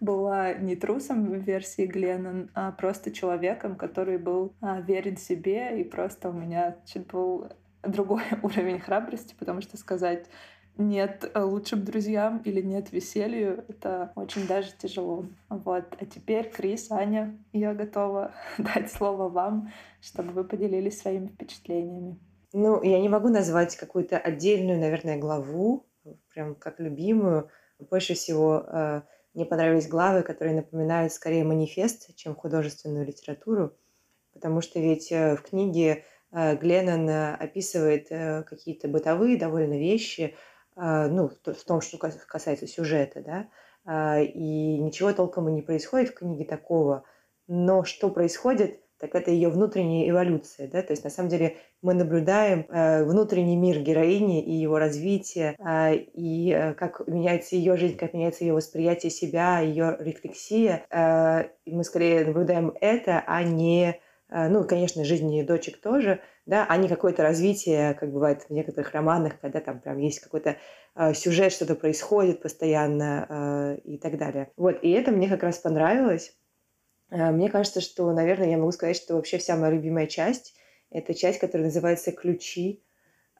была 0.00 0.52
не 0.54 0.76
трусом 0.76 1.26
в 1.26 1.38
версии 1.38 1.86
Гленнон, 1.86 2.50
а 2.54 2.72
просто 2.72 3.10
человеком, 3.10 3.76
который 3.76 4.18
был 4.18 4.52
а, 4.60 4.80
верен 4.80 5.16
себе, 5.16 5.80
и 5.80 5.84
просто 5.84 6.30
у 6.30 6.32
меня 6.32 6.76
был 7.12 7.50
другой 7.82 8.22
уровень 8.42 8.80
храбрости, 8.80 9.34
потому 9.38 9.60
что 9.60 9.76
сказать 9.76 10.26
нет 10.78 11.30
э, 11.34 11.40
лучшим 11.42 11.84
друзьям 11.84 12.40
или 12.44 12.62
нет 12.62 12.92
веселью, 12.92 13.64
это 13.68 14.12
очень 14.14 14.46
даже 14.46 14.70
тяжело. 14.80 15.26
Вот. 15.48 15.84
А 16.00 16.06
теперь, 16.06 16.48
Крис, 16.50 16.90
Аня, 16.90 17.36
я 17.52 17.74
готова 17.74 18.32
дать 18.58 18.90
слово 18.90 19.28
вам, 19.28 19.72
чтобы 20.00 20.30
вы 20.32 20.44
поделились 20.44 21.00
своими 21.00 21.26
впечатлениями. 21.26 22.18
Ну, 22.52 22.82
я 22.82 23.00
не 23.00 23.08
могу 23.08 23.28
назвать 23.28 23.76
какую-то 23.76 24.16
отдельную, 24.16 24.78
наверное, 24.78 25.18
главу, 25.18 25.86
прям 26.32 26.54
как 26.54 26.80
любимую. 26.80 27.50
Больше 27.90 28.14
всего 28.14 28.64
э, 28.66 29.02
мне 29.34 29.44
понравились 29.44 29.88
главы, 29.88 30.22
которые 30.22 30.56
напоминают 30.56 31.12
скорее 31.12 31.44
манифест, 31.44 32.14
чем 32.16 32.34
художественную 32.34 33.06
литературу, 33.06 33.76
потому 34.32 34.60
что 34.60 34.80
ведь 34.80 35.12
э, 35.12 35.36
в 35.36 35.42
книге 35.42 36.04
э, 36.32 36.56
Гленнон 36.56 37.08
э, 37.08 37.34
описывает 37.34 38.06
э, 38.10 38.44
какие-то 38.44 38.88
бытовые 38.88 39.36
довольно 39.36 39.78
вещи, 39.78 40.34
ну, 40.78 41.28
в 41.44 41.64
том, 41.66 41.80
что 41.80 41.98
касается 41.98 42.66
сюжета, 42.66 43.20
да, 43.20 43.48
а, 43.84 44.20
и 44.20 44.78
ничего 44.78 45.12
толком 45.14 45.48
и 45.48 45.52
не 45.52 45.62
происходит 45.62 46.10
в 46.10 46.14
книге 46.14 46.44
такого, 46.44 47.04
но 47.46 47.84
что 47.84 48.10
происходит, 48.10 48.80
так 48.98 49.14
это 49.14 49.30
ее 49.30 49.48
внутренняя 49.48 50.10
эволюция, 50.10 50.68
да, 50.68 50.82
то 50.82 50.92
есть 50.92 51.04
на 51.04 51.10
самом 51.10 51.30
деле 51.30 51.56
мы 51.80 51.94
наблюдаем 51.94 52.66
э, 52.68 53.04
внутренний 53.04 53.56
мир 53.56 53.80
героини 53.80 54.42
и 54.44 54.52
его 54.52 54.78
развитие, 54.78 55.56
э, 55.58 55.94
и 55.94 56.52
э, 56.52 56.74
как 56.74 57.06
меняется 57.06 57.56
ее 57.56 57.78
жизнь, 57.78 57.96
как 57.96 58.12
меняется 58.12 58.44
ее 58.44 58.52
восприятие 58.52 59.10
себя, 59.10 59.60
ее 59.60 59.96
рефлексия, 60.00 60.84
и 61.64 61.74
мы 61.74 61.84
скорее 61.84 62.26
наблюдаем 62.26 62.74
это, 62.80 63.24
а 63.26 63.42
не 63.42 64.00
Э, 64.30 64.48
ну, 64.48 64.64
конечно, 64.64 65.04
жизни 65.04 65.42
дочек 65.42 65.80
тоже, 65.80 66.20
да, 66.46 66.66
а 66.68 66.88
какое-то 66.88 67.22
развитие, 67.22 67.94
как 67.94 68.12
бывает 68.12 68.42
в 68.42 68.50
некоторых 68.50 68.92
романах, 68.92 69.40
когда 69.40 69.60
там 69.60 69.80
прям 69.80 69.98
есть 69.98 70.20
какой-то 70.20 70.56
э, 70.94 71.14
сюжет, 71.14 71.52
что-то 71.52 71.74
происходит 71.74 72.42
постоянно 72.42 73.26
э, 73.28 73.78
и 73.84 73.98
так 73.98 74.18
далее. 74.18 74.50
Вот, 74.56 74.78
и 74.82 74.90
это 74.90 75.10
мне 75.10 75.28
как 75.28 75.42
раз 75.42 75.58
понравилось. 75.58 76.34
Мне 77.10 77.48
кажется, 77.48 77.80
что, 77.80 78.12
наверное, 78.12 78.50
я 78.50 78.58
могу 78.58 78.70
сказать, 78.70 78.96
что 78.96 79.14
вообще 79.14 79.38
вся 79.38 79.56
моя 79.56 79.72
любимая 79.72 80.06
часть– 80.06 80.54
это 80.90 81.14
часть, 81.14 81.38
которая 81.38 81.68
называется 81.68 82.12
«Ключи», 82.12 82.84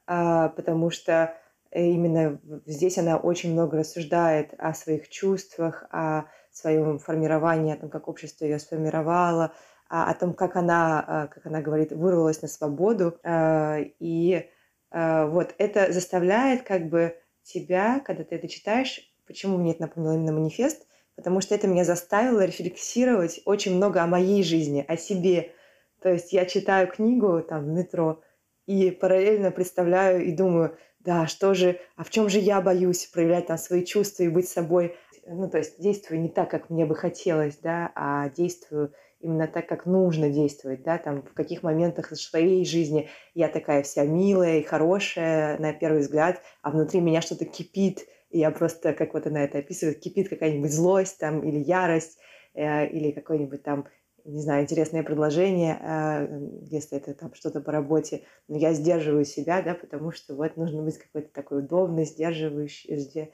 потому 0.06 0.88
что 0.88 1.34
именно 1.70 2.40
здесь 2.64 2.96
она 2.96 3.18
очень 3.18 3.52
много 3.52 3.76
рассуждает 3.76 4.54
о 4.56 4.72
своих 4.72 5.10
чувствах, 5.10 5.84
о 5.90 6.24
своем 6.50 6.98
формировании, 6.98 7.74
о 7.74 7.76
том, 7.76 7.90
как 7.90 8.08
общество 8.08 8.46
ее 8.46 8.58
сформировало, 8.58 9.52
о 9.88 10.14
том, 10.14 10.34
как 10.34 10.56
она, 10.56 11.04
а, 11.06 11.26
как 11.28 11.46
она 11.46 11.60
говорит, 11.60 11.92
вырвалась 11.92 12.42
на 12.42 12.48
свободу. 12.48 13.18
А, 13.22 13.78
и 13.98 14.48
вот 14.90 15.54
это 15.58 15.92
заставляет 15.92 16.62
как 16.62 16.88
бы 16.88 17.14
тебя, 17.42 18.00
когда 18.00 18.24
ты 18.24 18.36
это 18.36 18.48
читаешь, 18.48 19.00
почему 19.26 19.58
мне 19.58 19.72
это 19.72 19.82
напомнило 19.82 20.14
именно 20.14 20.32
манифест, 20.32 20.86
потому 21.14 21.42
что 21.42 21.54
это 21.54 21.66
меня 21.66 21.84
заставило 21.84 22.44
рефлексировать 22.44 23.40
очень 23.44 23.76
много 23.76 24.02
о 24.02 24.06
моей 24.06 24.42
жизни, 24.42 24.84
о 24.88 24.96
себе. 24.96 25.52
То 26.00 26.10
есть 26.10 26.32
я 26.32 26.46
читаю 26.46 26.88
книгу 26.88 27.42
там 27.42 27.64
в 27.64 27.68
метро 27.68 28.22
и 28.66 28.90
параллельно 28.90 29.50
представляю 29.50 30.24
и 30.24 30.32
думаю, 30.32 30.78
да, 31.00 31.26
что 31.26 31.54
же, 31.54 31.80
а 31.96 32.04
в 32.04 32.10
чем 32.10 32.28
же 32.28 32.38
я 32.38 32.60
боюсь 32.60 33.06
проявлять 33.06 33.46
там 33.46 33.58
свои 33.58 33.84
чувства 33.84 34.24
и 34.24 34.28
быть 34.28 34.48
собой. 34.48 34.96
Ну, 35.26 35.50
то 35.50 35.58
есть 35.58 35.80
действую 35.80 36.20
не 36.20 36.28
так, 36.28 36.50
как 36.50 36.70
мне 36.70 36.86
бы 36.86 36.94
хотелось, 36.94 37.56
да, 37.58 37.92
а 37.94 38.28
действую 38.30 38.92
именно 39.20 39.48
так, 39.48 39.68
как 39.68 39.86
нужно 39.86 40.30
действовать, 40.30 40.82
да, 40.82 40.98
там, 40.98 41.22
в 41.22 41.32
каких 41.34 41.62
моментах 41.62 42.14
своей 42.16 42.64
жизни 42.64 43.08
я 43.34 43.48
такая 43.48 43.82
вся 43.82 44.04
милая 44.04 44.58
и 44.58 44.62
хорошая 44.62 45.58
на 45.58 45.72
первый 45.72 46.00
взгляд, 46.00 46.40
а 46.62 46.70
внутри 46.70 47.00
меня 47.00 47.20
что-то 47.20 47.44
кипит, 47.44 48.06
и 48.30 48.38
я 48.38 48.50
просто, 48.50 48.92
как 48.92 49.14
вот 49.14 49.26
она 49.26 49.44
это 49.44 49.58
описывает, 49.58 50.00
кипит 50.00 50.28
какая-нибудь 50.28 50.72
злость 50.72 51.18
там 51.18 51.42
или 51.42 51.58
ярость, 51.58 52.18
э, 52.54 52.86
или 52.88 53.10
какое-нибудь 53.10 53.62
там, 53.62 53.88
не 54.24 54.40
знаю, 54.40 54.62
интересное 54.62 55.02
предложение, 55.02 55.78
э, 55.80 56.48
если 56.70 56.98
это 56.98 57.14
там 57.14 57.34
что-то 57.34 57.60
по 57.60 57.72
работе, 57.72 58.22
но 58.46 58.56
я 58.58 58.72
сдерживаю 58.72 59.24
себя, 59.24 59.62
да, 59.62 59.74
потому 59.74 60.12
что 60.12 60.34
вот 60.34 60.56
нужно 60.56 60.82
быть 60.82 60.98
какой-то 60.98 61.32
такой 61.32 61.60
удобный, 61.60 62.04
сдерживающий, 62.04 62.94
Э, 62.94 63.28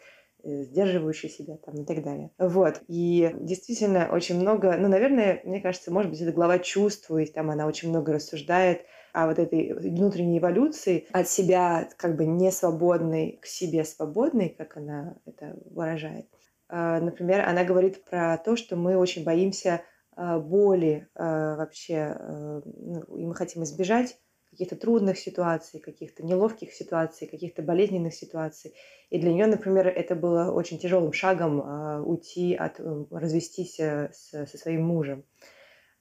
сдерживающий 0.44 1.28
себя 1.28 1.56
там 1.56 1.74
и 1.74 1.84
так 1.84 2.02
далее. 2.02 2.30
Вот. 2.38 2.82
И 2.86 3.34
действительно 3.40 4.08
очень 4.12 4.38
много, 4.38 4.76
ну, 4.76 4.88
наверное, 4.88 5.40
мне 5.44 5.60
кажется, 5.60 5.92
может 5.92 6.10
быть, 6.10 6.20
эта 6.20 6.32
глава 6.32 6.58
чувствует, 6.58 7.32
там 7.32 7.50
она 7.50 7.66
очень 7.66 7.88
много 7.88 8.12
рассуждает 8.12 8.82
о 9.12 9.28
вот 9.28 9.38
этой 9.38 9.72
внутренней 9.72 10.38
эволюции 10.38 11.06
от 11.12 11.28
себя 11.28 11.88
как 11.96 12.16
бы 12.16 12.26
не 12.26 12.50
свободной 12.50 13.38
к 13.40 13.46
себе 13.46 13.84
свободной, 13.84 14.50
как 14.50 14.76
она 14.76 15.16
это 15.24 15.56
выражает. 15.70 16.26
А, 16.68 17.00
например, 17.00 17.48
она 17.48 17.64
говорит 17.64 18.04
про 18.04 18.36
то, 18.38 18.56
что 18.56 18.76
мы 18.76 18.96
очень 18.96 19.24
боимся 19.24 19.82
а, 20.16 20.40
боли 20.40 21.08
а, 21.14 21.56
вообще, 21.56 22.16
ну, 22.20 23.02
и 23.16 23.24
мы 23.24 23.34
хотим 23.34 23.62
избежать 23.62 24.18
каких-то 24.54 24.76
трудных 24.76 25.18
ситуаций, 25.18 25.80
каких-то 25.80 26.25
неловких 26.25 26.73
ситуаций, 26.73 27.26
каких-то 27.26 27.62
болезненных 27.62 28.14
ситуаций. 28.14 28.75
И 29.11 29.18
для 29.18 29.32
нее, 29.32 29.46
например, 29.46 29.88
это 29.88 30.14
было 30.14 30.52
очень 30.52 30.78
тяжелым 30.78 31.12
шагом 31.12 31.61
э, 31.61 32.00
уйти 32.00 32.54
от, 32.54 32.78
э, 32.78 33.04
развестись 33.11 33.78
э, 33.80 34.11
со 34.12 34.46
своим 34.46 34.84
мужем. 34.84 35.25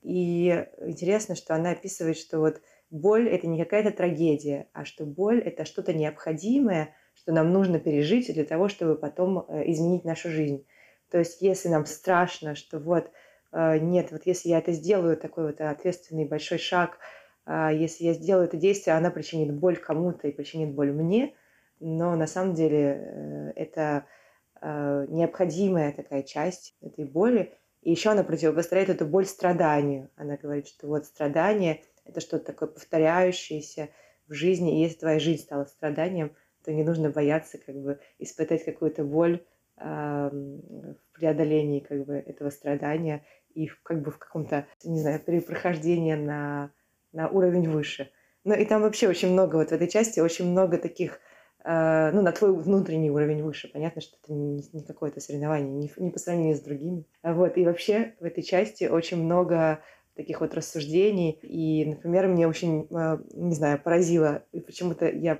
И 0.03 0.65
интересно, 0.81 1.35
что 1.35 1.55
она 1.55 1.71
описывает, 1.71 2.17
что 2.17 2.39
вот 2.39 2.61
боль 2.91 3.27
это 3.27 3.47
не 3.47 3.57
какая-то 3.57 3.91
трагедия, 3.91 4.67
а 4.73 4.85
что 4.85 5.05
боль 5.05 5.39
это 5.39 5.65
что-то 5.65 5.93
необходимое, 5.93 6.93
что 7.15 7.31
нам 7.31 7.51
нужно 7.51 7.79
пережить 7.79 8.31
для 8.31 8.45
того, 8.45 8.67
чтобы 8.67 8.95
потом 8.95 9.45
э, 9.47 9.71
изменить 9.71 10.05
нашу 10.05 10.29
жизнь. 10.29 10.65
То 11.09 11.19
есть, 11.19 11.41
если 11.41 11.69
нам 11.69 11.85
страшно, 11.85 12.55
что 12.55 12.79
вот 12.79 13.09
э, 13.51 13.79
нет, 13.79 14.11
вот 14.11 14.21
если 14.25 14.49
я 14.49 14.59
это 14.59 14.73
сделаю, 14.73 15.17
такой 15.17 15.47
вот 15.47 15.61
ответственный 15.61 16.25
большой 16.25 16.57
шаг, 16.57 16.99
если 17.47 18.05
я 18.05 18.13
сделаю 18.13 18.45
это 18.45 18.57
действие, 18.57 18.95
она 18.95 19.11
причинит 19.11 19.53
боль 19.53 19.77
кому-то 19.77 20.27
и 20.27 20.31
причинит 20.31 20.73
боль 20.73 20.91
мне, 20.91 21.33
но 21.79 22.15
на 22.15 22.27
самом 22.27 22.53
деле 22.53 23.53
это 23.55 24.05
необходимая 24.61 25.91
такая 25.91 26.23
часть 26.23 26.75
этой 26.81 27.05
боли, 27.05 27.53
и 27.81 27.91
еще 27.91 28.11
она 28.11 28.23
противопоставляет 28.23 28.89
эту 28.89 29.05
боль 29.05 29.25
страданию. 29.25 30.09
Она 30.15 30.37
говорит, 30.37 30.67
что 30.67 30.87
вот 30.87 31.05
страдание– 31.05 31.81
это 32.05 32.21
что-то 32.21 32.45
такое 32.45 32.69
повторяющееся 32.69 33.89
в 34.27 34.33
жизни, 34.33 34.77
и 34.77 34.83
если 34.83 34.99
твоя 34.99 35.19
жизнь 35.19 35.43
стала 35.43 35.65
страданием, 35.65 36.33
то 36.63 36.71
не 36.71 36.83
нужно 36.83 37.09
бояться 37.09 37.57
как 37.57 37.75
бы 37.75 37.99
испытать 38.19 38.63
какую-то 38.63 39.03
боль 39.03 39.43
в 39.75 40.31
преодолении 41.11 41.81
как 41.81 42.05
бы 42.05 42.13
этого 42.13 42.49
страдания. 42.51 43.25
И 43.53 43.67
как 43.83 44.01
бы 44.01 44.11
в 44.11 44.17
каком-то, 44.17 44.65
не 44.83 44.99
знаю, 44.99 45.19
перепрохождении 45.19 46.15
на, 46.15 46.71
на 47.13 47.29
уровень 47.29 47.69
выше. 47.69 48.11
Ну 48.43 48.53
и 48.53 48.65
там 48.65 48.81
вообще 48.81 49.07
очень 49.07 49.31
много, 49.31 49.55
вот 49.55 49.69
в 49.69 49.71
этой 49.71 49.87
части 49.87 50.19
очень 50.19 50.51
много 50.51 50.77
таких, 50.77 51.19
э, 51.63 52.11
ну, 52.11 52.21
на 52.21 52.31
твой 52.33 52.53
внутренний 52.53 53.09
уровень 53.09 53.41
выше. 53.41 53.69
Понятно, 53.71 54.01
что 54.01 54.17
это 54.21 54.33
не, 54.33 54.63
не 54.73 54.83
какое-то 54.83 55.21
соревнование, 55.21 55.73
не, 55.73 55.91
не 55.95 56.11
по 56.11 56.19
сравнению 56.19 56.57
с 56.57 56.61
другими. 56.61 57.05
Вот, 57.23 57.57
и 57.57 57.65
вообще 57.65 58.15
в 58.19 58.25
этой 58.25 58.43
части 58.43 58.85
очень 58.85 59.23
много 59.23 59.79
таких 60.15 60.41
вот 60.41 60.53
рассуждений. 60.53 61.39
И, 61.41 61.85
например, 61.85 62.27
мне 62.27 62.47
очень, 62.47 62.87
э, 62.91 63.17
не 63.33 63.55
знаю, 63.55 63.79
поразило, 63.81 64.43
и 64.51 64.59
почему-то 64.59 65.07
я 65.07 65.39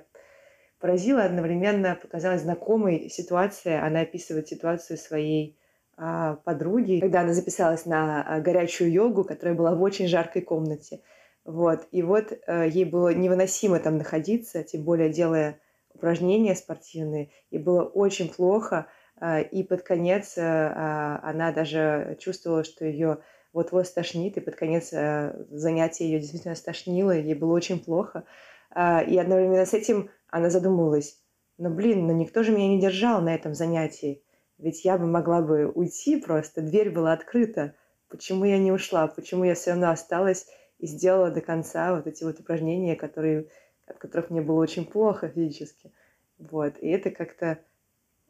поразила 0.79 1.23
одновременно, 1.23 1.97
показалась 2.01 2.41
знакомой 2.41 3.09
ситуация. 3.09 3.85
Она 3.85 4.01
описывает 4.01 4.47
ситуацию 4.47 4.97
своей 4.97 5.57
а, 5.95 6.35
подруги, 6.43 6.99
когда 6.99 7.21
она 7.21 7.33
записалась 7.33 7.85
на 7.85 8.23
а, 8.23 8.41
горячую 8.41 8.91
йогу, 8.91 9.23
которая 9.23 9.55
была 9.55 9.75
в 9.75 9.81
очень 9.81 10.07
жаркой 10.07 10.41
комнате. 10.41 11.01
Вот. 11.45 11.87
И 11.91 12.01
вот 12.03 12.33
а, 12.47 12.65
ей 12.65 12.85
было 12.85 13.13
невыносимо 13.13 13.79
там 13.79 13.97
находиться, 13.97 14.63
тем 14.63 14.83
более 14.83 15.09
делая 15.09 15.59
упражнения 15.93 16.55
спортивные. 16.55 17.31
И 17.49 17.57
было 17.57 17.83
очень 17.83 18.29
плохо. 18.33 18.87
А, 19.19 19.39
и 19.41 19.63
под 19.63 19.83
конец 19.83 20.35
а, 20.37 21.19
она 21.23 21.51
даже 21.51 22.17
чувствовала, 22.19 22.63
что 22.63 22.85
ее 22.85 23.19
вот-вот 23.53 23.85
стошнит, 23.87 24.35
и 24.37 24.41
под 24.41 24.55
конец 24.55 24.91
а, 24.93 25.45
занятие 25.51 26.05
ее 26.09 26.19
действительно 26.19 26.55
стошнило, 26.55 27.11
ей 27.11 27.35
было 27.35 27.53
очень 27.53 27.79
плохо. 27.79 28.25
А, 28.71 29.01
и 29.01 29.17
одновременно 29.17 29.65
с 29.65 29.73
этим 29.73 30.09
она 30.29 30.49
задумалась, 30.49 31.19
ну 31.57 31.69
блин, 31.69 32.07
ну 32.07 32.13
никто 32.13 32.43
же 32.43 32.51
меня 32.51 32.67
не 32.69 32.81
держал 32.81 33.21
на 33.21 33.33
этом 33.33 33.53
занятии. 33.53 34.23
Ведь 34.57 34.83
я 34.83 34.97
бы 34.97 35.05
могла 35.05 35.41
бы 35.41 35.67
уйти 35.67 36.19
просто, 36.19 36.61
дверь 36.61 36.89
была 36.89 37.13
открыта. 37.13 37.75
Почему 38.09 38.45
я 38.45 38.57
не 38.57 38.71
ушла? 38.71 39.07
Почему 39.07 39.43
я 39.43 39.55
все 39.55 39.71
равно 39.71 39.91
осталась 39.91 40.47
и 40.83 40.85
сделала 40.85 41.31
до 41.31 41.39
конца 41.39 41.95
вот 41.95 42.07
эти 42.07 42.25
вот 42.25 42.41
упражнения, 42.41 42.97
которые, 42.97 43.47
от 43.87 43.99
которых 43.99 44.29
мне 44.29 44.41
было 44.41 44.59
очень 44.59 44.85
плохо 44.85 45.29
физически. 45.29 45.93
Вот. 46.37 46.73
И 46.79 46.89
это 46.89 47.09
как-то, 47.09 47.59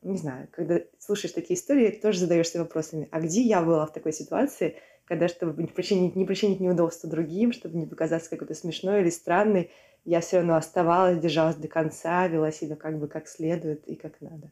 не 0.04 0.18
знаю, 0.18 0.48
когда 0.52 0.80
слушаешь 1.00 1.34
такие 1.34 1.60
истории, 1.60 1.90
тоже 1.90 2.20
задаешься 2.20 2.60
вопросами, 2.60 3.08
а 3.10 3.22
где 3.22 3.42
я 3.42 3.64
была 3.64 3.88
в 3.88 3.92
такой 3.92 4.14
ситуации, 4.14 4.76
когда, 5.06 5.28
чтобы 5.28 5.64
не 5.64 5.68
причинить, 5.68 6.16
не 6.16 6.26
причинить 6.26 6.60
неудобства 6.60 7.10
другим, 7.10 7.54
чтобы 7.54 7.76
не 7.76 7.88
показаться 7.88 8.30
какой-то 8.30 8.54
смешной 8.54 9.02
или 9.02 9.10
странной, 9.10 9.72
я 10.06 10.22
все 10.22 10.38
равно 10.38 10.56
оставалась, 10.56 11.18
держалась 11.18 11.56
до 11.56 11.68
конца, 11.68 12.28
вела 12.28 12.52
себя 12.52 12.76
как 12.76 13.00
бы 13.00 13.08
как 13.08 13.28
следует 13.28 13.88
и 13.88 13.96
как 13.96 14.22
надо. 14.22 14.52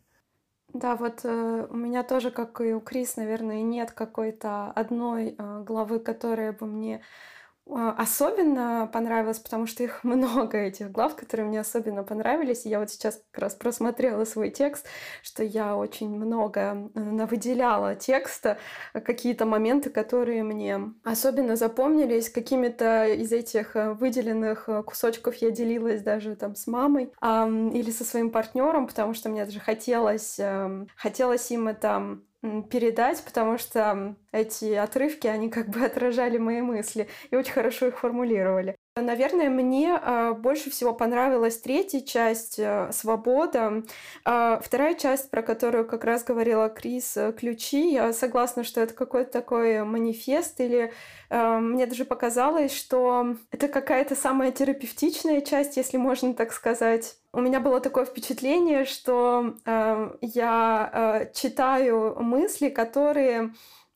Да, 0.73 0.95
вот 0.95 1.19
э, 1.23 1.67
у 1.69 1.75
меня 1.75 2.01
тоже, 2.01 2.31
как 2.31 2.61
и 2.61 2.73
у 2.73 2.79
Крис, 2.79 3.15
наверное, 3.15 3.61
нет 3.61 3.91
какой-то 3.91 4.71
одной 4.71 5.35
э, 5.37 5.63
главы, 5.67 5.99
которая 5.99 6.51
бы 6.51 6.65
мне 6.65 7.01
особенно 7.75 8.89
понравилось, 8.91 9.39
потому 9.39 9.65
что 9.65 9.83
их 9.83 10.03
много, 10.03 10.57
этих 10.57 10.91
глав, 10.91 11.15
которые 11.15 11.47
мне 11.47 11.59
особенно 11.59 12.03
понравились. 12.03 12.65
И 12.65 12.69
я 12.69 12.79
вот 12.79 12.89
сейчас 12.89 13.21
как 13.31 13.43
раз 13.43 13.55
просмотрела 13.55 14.25
свой 14.25 14.49
текст, 14.49 14.87
что 15.21 15.43
я 15.43 15.75
очень 15.75 16.09
много 16.09 16.89
э, 16.93 17.25
выделяла 17.25 17.95
текста, 17.95 18.57
какие-то 18.93 19.45
моменты, 19.45 19.89
которые 19.89 20.43
мне 20.43 20.79
особенно 21.03 21.55
запомнились. 21.55 22.29
Какими-то 22.29 23.05
из 23.05 23.31
этих 23.31 23.75
э, 23.75 23.93
выделенных 23.93 24.67
э, 24.67 24.83
кусочков 24.83 25.35
я 25.35 25.51
делилась 25.51 26.01
даже 26.01 26.35
там 26.35 26.55
с 26.55 26.67
мамой 26.67 27.11
или 27.21 27.91
со 27.91 28.03
своим 28.03 28.31
партнером, 28.31 28.87
потому 28.87 29.13
что 29.13 29.29
мне 29.29 29.45
даже 29.45 29.59
хотелось, 29.59 30.39
эм, 30.39 30.87
хотелось 30.95 31.49
им 31.51 31.67
это 31.67 32.19
передать, 32.69 33.23
потому 33.23 33.57
что 33.57 34.15
эти 34.31 34.73
отрывки, 34.73 35.27
они 35.27 35.49
как 35.49 35.69
бы 35.69 35.85
отражали 35.85 36.37
мои 36.37 36.61
мысли 36.61 37.07
и 37.29 37.35
очень 37.35 37.53
хорошо 37.53 37.87
их 37.87 37.99
формулировали. 37.99 38.75
Наверное, 38.97 39.49
мне 39.49 39.97
э, 40.01 40.33
больше 40.33 40.69
всего 40.69 40.93
понравилась 40.93 41.57
третья 41.61 42.01
часть 42.01 42.59
э, 42.59 42.89
«Свобода». 42.91 43.83
Э, 44.25 44.59
вторая 44.61 44.95
часть, 44.95 45.31
про 45.31 45.41
которую 45.41 45.87
как 45.87 46.03
раз 46.03 46.25
говорила 46.25 46.67
Крис, 46.67 47.15
э, 47.15 47.31
«Ключи». 47.31 47.93
Я 47.93 48.11
согласна, 48.11 48.65
что 48.65 48.81
это 48.81 48.93
какой-то 48.93 49.31
такой 49.31 49.85
манифест 49.85 50.59
или 50.59 50.91
э, 51.29 51.57
мне 51.59 51.85
даже 51.85 52.03
показалось, 52.03 52.73
что 52.73 53.37
это 53.51 53.69
какая-то 53.69 54.15
самая 54.15 54.51
терапевтичная 54.51 55.39
часть, 55.39 55.77
если 55.77 55.95
можно 55.95 56.33
так 56.33 56.51
сказать. 56.51 57.20
У 57.33 57.39
меня 57.39 57.59
было 57.59 57.79
такое 57.79 58.05
впечатление, 58.05 58.85
что 58.85 59.55
э, 59.65 60.17
я 60.21 60.89
э, 60.93 61.33
читаю 61.33 62.21
мысли, 62.21 62.69
которые 62.69 63.53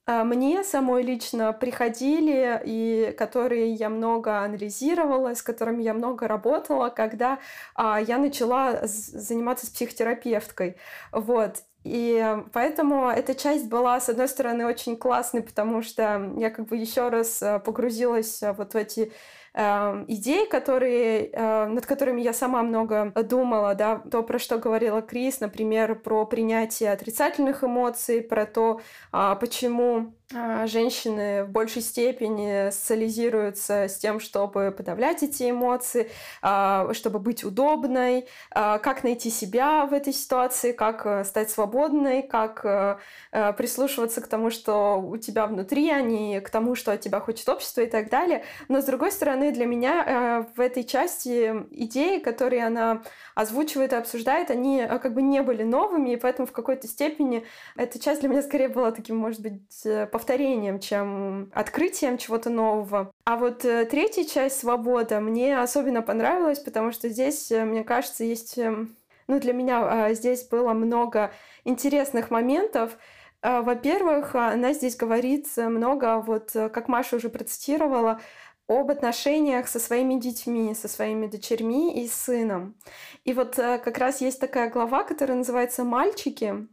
а, 0.07 0.23
мне 0.23 0.63
самой 0.63 1.01
лично 1.01 1.51
приходили 1.51 2.61
и 2.63 3.11
которые 3.17 3.73
я 3.73 3.89
много 3.89 4.39
анализировала, 4.43 5.33
с 5.33 5.41
которыми 5.41 5.81
я 5.81 5.93
много 5.95 6.27
работала, 6.27 6.89
когда 6.89 7.39
а, 7.73 7.99
я 7.99 8.17
начала 8.19 8.81
заниматься 8.83 9.65
с 9.65 9.69
психотерапевткой. 9.69 10.77
Вот. 11.11 11.63
И 11.83 12.37
поэтому 12.53 13.09
эта 13.09 13.35
часть 13.35 13.67
была, 13.67 13.99
с 13.99 14.09
одной 14.09 14.27
стороны, 14.27 14.65
очень 14.65 14.95
классной, 14.97 15.41
потому 15.41 15.81
что 15.81 16.33
я 16.37 16.49
как 16.51 16.67
бы 16.67 16.77
еще 16.77 17.09
раз 17.09 17.41
а, 17.41 17.59
погрузилась 17.59 18.41
вот 18.57 18.73
в 18.73 18.77
эти 18.77 19.11
идей, 19.55 20.47
которые, 20.47 21.29
э, 21.31 21.65
над 21.67 21.85
которыми 21.85 22.21
я 22.21 22.33
сама 22.33 22.61
много 22.61 23.13
думала, 23.23 23.73
да, 23.73 24.01
то, 24.11 24.21
про 24.21 24.37
что 24.37 24.57
говорила 24.57 25.01
Крис, 25.01 25.39
например, 25.39 25.95
про 25.95 26.25
принятие 26.25 26.91
отрицательных 26.91 27.63
эмоций, 27.63 28.21
про 28.21 28.45
то, 28.45 28.81
а, 29.11 29.35
почему 29.35 30.13
женщины 30.31 31.43
в 31.43 31.49
большей 31.49 31.81
степени 31.81 32.71
социализируются 32.71 33.87
с 33.87 33.97
тем, 33.97 34.19
чтобы 34.19 34.73
подавлять 34.75 35.23
эти 35.23 35.49
эмоции, 35.49 36.09
а, 36.41 36.93
чтобы 36.93 37.19
быть 37.19 37.43
удобной, 37.43 38.27
а, 38.51 38.79
как 38.79 39.03
найти 39.03 39.29
себя 39.29 39.85
в 39.85 39.93
этой 39.93 40.13
ситуации, 40.13 40.71
как 40.71 41.05
э, 41.05 41.23
стать 41.23 41.49
свободной, 41.49 42.23
как 42.23 42.61
э, 42.63 42.97
э, 43.31 43.53
прислушиваться 43.53 44.21
к 44.21 44.27
тому, 44.27 44.49
что 44.49 44.99
у 44.99 45.17
тебя 45.17 45.47
внутри, 45.47 45.89
а 45.89 46.01
не 46.01 46.41
к 46.41 46.49
тому, 46.49 46.75
что 46.75 46.91
от 46.91 47.01
тебя 47.01 47.19
хочет 47.19 47.47
общество 47.49 47.81
и 47.81 47.87
так 47.87 48.09
далее. 48.09 48.43
Но, 48.67 48.81
с 48.81 48.85
другой 48.85 49.11
стороны, 49.11 49.51
для 49.51 49.65
меня 49.65 50.45
в 50.55 50.59
этой 50.59 50.83
части 50.83 51.53
идеи, 51.71 52.19
которые 52.19 52.65
она 52.65 53.03
озвучивает 53.35 53.93
и 53.93 53.95
обсуждает, 53.95 54.51
они 54.51 54.85
как 54.87 55.13
бы 55.13 55.21
не 55.21 55.41
были 55.41 55.63
новыми, 55.63 56.11
и 56.11 56.15
поэтому 56.15 56.47
в 56.47 56.51
какой-то 56.51 56.87
степени 56.87 57.45
эта 57.75 57.99
часть 57.99 58.21
для 58.21 58.29
меня 58.29 58.41
скорее 58.41 58.69
была 58.69 58.91
таким, 58.91 59.17
может 59.17 59.41
быть, 59.41 59.85
повторением, 60.15 60.79
чем 60.79 61.51
открытием 61.53 62.17
чего-то 62.17 62.49
нового. 62.49 63.11
А 63.25 63.35
вот 63.35 63.65
э, 63.65 63.83
третья 63.83 64.23
часть 64.23 64.61
«Свобода» 64.61 65.19
мне 65.19 65.59
особенно 65.59 66.01
понравилась, 66.01 66.59
потому 66.59 66.93
что 66.93 67.09
здесь, 67.09 67.51
э, 67.51 67.65
мне 67.65 67.83
кажется, 67.83 68.23
есть... 68.23 68.57
Э, 68.57 68.85
ну, 69.27 69.39
для 69.41 69.51
меня 69.51 70.13
здесь 70.13 70.47
было 70.47 70.71
много 70.71 71.33
интересных 71.65 72.31
моментов. 72.31 72.97
Во-первых, 73.41 74.35
она 74.35 74.71
здесь 74.71 74.95
говорит 74.95 75.47
много, 75.57 76.19
вот 76.19 76.51
как 76.53 76.87
Маша 76.87 77.15
уже 77.15 77.29
процитировала, 77.29 78.21
об 78.67 78.91
отношениях 78.91 79.67
со 79.67 79.79
своими 79.79 80.19
детьми, 80.19 80.75
со 80.75 80.87
своими 80.87 81.25
дочерьми 81.25 82.03
и 82.03 82.07
сыном. 82.07 82.75
И 83.23 83.33
вот 83.33 83.55
как 83.55 83.97
раз 83.97 84.21
есть 84.21 84.39
такая 84.39 84.69
глава, 84.69 85.03
которая 85.03 85.37
называется 85.37 85.83
«Мальчики», 85.83 86.53
а, 86.53 86.65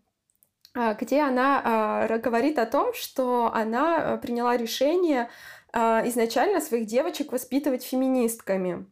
где 0.75 1.21
она 1.21 1.61
а, 1.65 2.19
говорит 2.19 2.59
о 2.59 2.67
том, 2.67 2.95
что 2.95 3.53
она 3.53 4.15
а, 4.15 4.17
приняла 4.17 4.57
решение 4.57 5.29
изначально 5.75 6.61
своих 6.61 6.87
девочек 6.87 7.33
воспитывать 7.33 7.83
феминистками. 7.83 8.85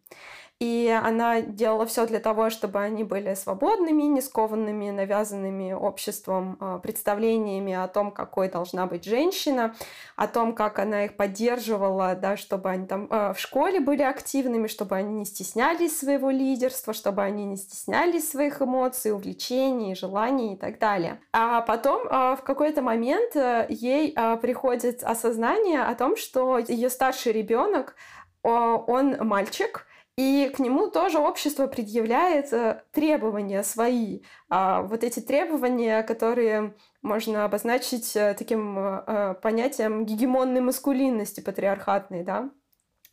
И 0.61 0.95
она 1.03 1.41
делала 1.41 1.87
все 1.87 2.07
для 2.07 2.21
того, 2.21 2.51
чтобы 2.51 2.81
они 2.81 3.03
были 3.03 3.33
свободными, 3.33 4.03
не 4.03 4.21
скованными, 4.21 4.91
навязанными 4.91 5.73
обществом 5.73 6.59
а, 6.61 6.79
представлениями 6.79 7.73
о 7.73 7.89
том, 7.89 8.11
какой 8.11 8.51
должна 8.51 8.85
быть 8.85 9.05
женщина, 9.05 9.75
о 10.17 10.29
том, 10.29 10.55
как 10.55 10.79
она 10.79 11.07
их 11.07 11.17
поддерживала, 11.17 12.15
да, 12.15 12.37
чтобы 12.37 12.69
они 12.69 12.87
там 12.87 13.07
а, 13.09 13.33
в 13.33 13.41
школе 13.41 13.81
были 13.81 14.03
активными, 14.03 14.67
чтобы 14.67 14.97
они 14.97 15.15
не 15.15 15.25
стеснялись 15.25 15.99
своего 15.99 16.29
лидерства, 16.29 16.93
чтобы 16.93 17.23
они 17.23 17.47
не 17.47 17.57
стеснялись 17.57 18.31
своих 18.31 18.61
эмоций, 18.61 19.13
увлечений, 19.13 19.95
желаний 19.95 20.53
и 20.53 20.57
так 20.59 20.79
далее. 20.79 21.23
А 21.33 21.63
потом 21.63 22.07
а, 22.11 22.37
в 22.37 22.43
какой-то 22.43 22.83
момент 22.83 23.35
э, 23.35 23.65
ей 23.71 24.15
приходит 24.43 25.03
осознание 25.05 25.85
о 25.85 25.95
том, 25.95 26.17
что 26.17 26.59
ее 26.59 26.91
старший 26.91 27.33
ребенок 27.33 27.95
он 28.43 29.17
мальчик, 29.27 29.87
и 30.21 30.51
к 30.51 30.59
нему 30.59 30.89
тоже 30.89 31.19
общество 31.19 31.67
предъявляет 31.67 32.53
э, 32.53 32.83
требования 32.93 33.63
свои. 33.63 34.21
А 34.51 34.83
вот 34.83 35.03
эти 35.03 35.21
требования, 35.21 36.03
которые 36.03 36.75
можно 37.01 37.47
обозначить 37.47 38.15
э, 38.17 38.35
таким 38.39 38.79
э, 38.79 39.35
понятием 39.41 40.05
гегемонной 40.05 40.61
маскулинности 40.61 41.41
патриархатной, 41.41 42.23
да, 42.23 42.51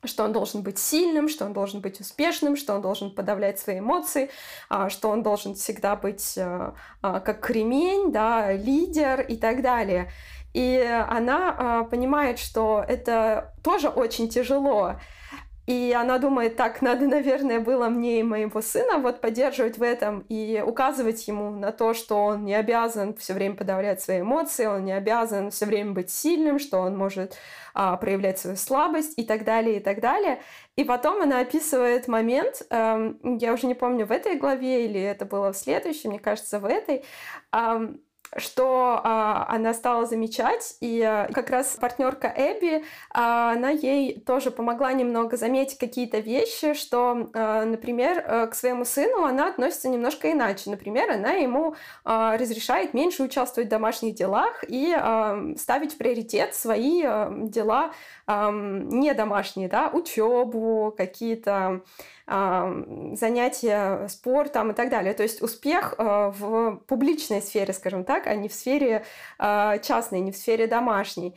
что 0.03 0.25
он 0.25 0.33
должен 0.33 0.63
быть 0.63 0.79
сильным, 0.79 1.29
что 1.29 1.45
он 1.45 1.53
должен 1.53 1.79
быть 1.79 2.01
успешным, 2.01 2.57
что 2.57 2.73
он 2.73 2.81
должен 2.81 3.15
подавлять 3.15 3.57
свои 3.57 3.79
эмоции, 3.79 4.29
а, 4.67 4.89
что 4.89 5.07
он 5.07 5.23
должен 5.23 5.55
всегда 5.55 5.95
быть 5.95 6.37
а, 6.37 6.73
как 7.01 7.39
кремень, 7.39 8.11
да, 8.11 8.51
лидер 8.51 9.21
и 9.21 9.37
так 9.37 9.61
далее. 9.61 10.11
И 10.53 10.77
она 11.07 11.87
понимает, 11.89 12.37
что 12.37 12.83
это 12.85 13.53
тоже 13.63 13.87
очень 13.89 14.27
тяжело. 14.27 14.95
И 15.67 15.93
она 15.93 16.17
думает, 16.17 16.55
так, 16.55 16.81
надо, 16.81 17.07
наверное, 17.07 17.59
было 17.59 17.89
мне 17.89 18.21
и 18.21 18.23
моего 18.23 18.61
сына 18.61 18.99
вот 18.99 19.19
поддерживать 19.19 19.77
в 19.77 19.83
этом 19.83 20.21
и 20.29 20.63
указывать 20.65 21.27
ему 21.27 21.51
на 21.51 21.73
то, 21.73 21.93
что 21.93 22.23
он 22.23 22.45
не 22.45 22.55
обязан 22.55 23.13
все 23.15 23.33
время 23.33 23.55
подавлять 23.55 24.01
свои 24.01 24.21
эмоции, 24.21 24.65
он 24.65 24.85
не 24.85 24.93
обязан 24.93 25.51
все 25.51 25.65
время 25.65 25.91
быть 25.91 26.09
сильным, 26.09 26.57
что 26.57 26.79
он 26.79 26.97
может 26.97 27.37
а, 27.73 27.97
проявлять 27.97 28.39
свою 28.39 28.55
слабость 28.55 29.13
и 29.17 29.25
так 29.25 29.43
далее, 29.43 29.77
и 29.77 29.79
так 29.81 29.99
далее. 29.99 30.41
И 30.77 30.85
потом 30.85 31.21
она 31.21 31.41
описывает 31.41 32.07
момент, 32.07 32.61
эм, 32.69 33.19
я 33.37 33.51
уже 33.51 33.67
не 33.67 33.75
помню, 33.75 34.05
в 34.05 34.11
этой 34.11 34.37
главе 34.37 34.85
или 34.85 35.01
это 35.01 35.25
было 35.25 35.51
в 35.51 35.57
следующей, 35.57 36.07
мне 36.07 36.19
кажется, 36.19 36.59
в 36.59 36.65
этой, 36.65 37.03
эм, 37.51 37.99
что 38.35 38.99
а, 39.03 39.45
она 39.49 39.73
стала 39.73 40.05
замечать, 40.05 40.75
и 40.81 41.01
а, 41.01 41.27
как 41.31 41.49
раз 41.49 41.77
партнерка 41.79 42.33
Эбби, 42.35 42.83
а, 43.11 43.51
она 43.51 43.69
ей 43.69 44.19
тоже 44.19 44.51
помогла 44.51 44.93
немного 44.93 45.37
заметить 45.37 45.77
какие-то 45.77 46.19
вещи, 46.19 46.73
что, 46.73 47.29
а, 47.33 47.65
например, 47.65 48.23
а, 48.25 48.47
к 48.47 48.55
своему 48.55 48.85
сыну 48.85 49.23
она 49.23 49.47
относится 49.47 49.89
немножко 49.89 50.31
иначе. 50.31 50.69
Например, 50.69 51.09
она 51.11 51.31
ему 51.31 51.75
а, 52.03 52.37
разрешает 52.37 52.93
меньше 52.93 53.23
участвовать 53.23 53.67
в 53.67 53.71
домашних 53.71 54.15
делах 54.15 54.63
и 54.67 54.93
а, 54.93 55.53
ставить 55.57 55.93
в 55.93 55.97
приоритет 55.97 56.53
свои 56.53 57.03
а, 57.03 57.31
дела 57.31 57.91
а, 58.25 58.51
не 58.51 59.13
домашние, 59.13 59.69
да, 59.69 59.89
учебу, 59.89 60.93
какие-то 60.95 61.81
занятия 62.27 64.07
спортом 64.09 64.71
и 64.71 64.73
так 64.73 64.89
далее. 64.89 65.13
То 65.13 65.23
есть 65.23 65.41
успех 65.41 65.95
э, 65.97 66.31
в 66.37 66.81
публичной 66.85 67.41
сфере, 67.41 67.73
скажем 67.73 68.03
так, 68.03 68.27
а 68.27 68.35
не 68.35 68.49
в 68.49 68.53
сфере 68.53 69.05
э, 69.39 69.79
частной, 69.81 70.19
не 70.19 70.33
в 70.33 70.37
сфере 70.37 70.67
домашней. 70.67 71.35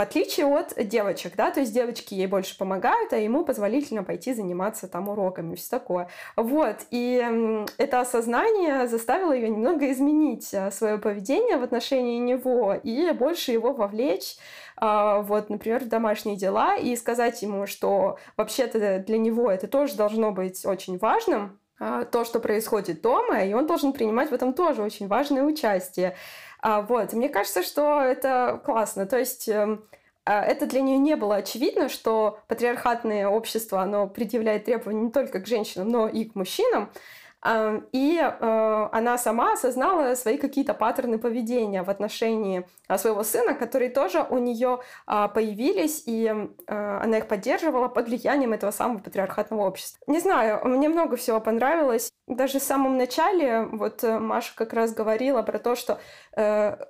В 0.00 0.02
отличие 0.02 0.46
от 0.46 0.72
девочек, 0.88 1.34
да, 1.36 1.50
то 1.50 1.60
есть 1.60 1.74
девочки 1.74 2.14
ей 2.14 2.26
больше 2.26 2.56
помогают, 2.56 3.12
а 3.12 3.18
ему 3.18 3.44
позволительно 3.44 4.02
пойти 4.02 4.32
заниматься 4.32 4.88
там 4.88 5.10
уроками, 5.10 5.56
все 5.56 5.68
такое. 5.68 6.08
Вот, 6.36 6.76
и 6.90 7.66
это 7.76 8.00
осознание 8.00 8.88
заставило 8.88 9.34
ее 9.34 9.50
немного 9.50 9.92
изменить 9.92 10.54
э, 10.54 10.70
свое 10.70 10.96
поведение 10.96 11.58
в 11.58 11.62
отношении 11.62 12.16
него 12.16 12.72
и 12.82 13.12
больше 13.12 13.52
его 13.52 13.74
вовлечь 13.74 14.38
а, 14.78 15.20
вот, 15.20 15.50
например, 15.50 15.84
в 15.84 15.88
домашние 15.88 16.36
дела 16.38 16.76
и 16.78 16.96
сказать 16.96 17.42
ему, 17.42 17.66
что 17.66 18.16
вообще-то 18.38 19.00
для 19.00 19.18
него 19.18 19.50
это 19.50 19.68
тоже 19.68 19.96
должно 19.96 20.32
быть 20.32 20.64
очень 20.64 20.96
важным, 20.96 21.60
а, 21.82 22.04
то, 22.04 22.26
что 22.26 22.40
происходит 22.40 23.00
дома, 23.00 23.42
и 23.42 23.54
он 23.54 23.66
должен 23.66 23.94
принимать 23.94 24.30
в 24.30 24.34
этом 24.34 24.52
тоже 24.52 24.82
очень 24.82 25.08
важное 25.08 25.42
участие. 25.42 26.14
А, 26.62 26.82
вот, 26.82 27.12
мне 27.12 27.28
кажется, 27.28 27.62
что 27.62 28.00
это 28.00 28.60
классно. 28.64 29.06
То 29.06 29.18
есть 29.18 29.48
эм, 29.48 29.84
это 30.24 30.66
для 30.66 30.80
нее 30.80 30.98
не 30.98 31.16
было 31.16 31.36
очевидно, 31.36 31.88
что 31.88 32.40
патриархатное 32.46 33.28
общество, 33.28 33.80
оно 33.80 34.06
предъявляет 34.06 34.66
требования 34.66 35.02
не 35.02 35.10
только 35.10 35.40
к 35.40 35.46
женщинам, 35.46 35.88
но 35.88 36.08
и 36.08 36.24
к 36.24 36.34
мужчинам. 36.34 36.90
И 37.42 38.20
э, 38.20 38.88
она 38.92 39.16
сама 39.16 39.54
осознала 39.54 40.14
свои 40.14 40.36
какие-то 40.36 40.74
паттерны 40.74 41.18
поведения 41.18 41.82
в 41.82 41.88
отношении 41.88 42.68
а, 42.86 42.98
своего 42.98 43.22
сына, 43.22 43.54
которые 43.54 43.90
тоже 43.90 44.26
у 44.28 44.36
нее 44.36 44.80
а, 45.06 45.26
появились, 45.28 46.02
и 46.04 46.26
э, 46.26 46.98
она 47.02 47.16
их 47.16 47.28
поддерживала 47.28 47.88
под 47.88 48.08
влиянием 48.08 48.52
этого 48.52 48.72
самого 48.72 48.98
патриархатного 48.98 49.66
общества. 49.66 49.98
Не 50.06 50.20
знаю, 50.20 50.60
мне 50.68 50.90
много 50.90 51.16
всего 51.16 51.40
понравилось. 51.40 52.12
Даже 52.26 52.58
в 52.58 52.62
самом 52.62 52.98
начале, 52.98 53.62
вот 53.72 54.04
э, 54.04 54.18
Маша 54.18 54.52
как 54.54 54.74
раз 54.74 54.92
говорила 54.92 55.40
про 55.40 55.58
то, 55.58 55.74
что 55.74 55.98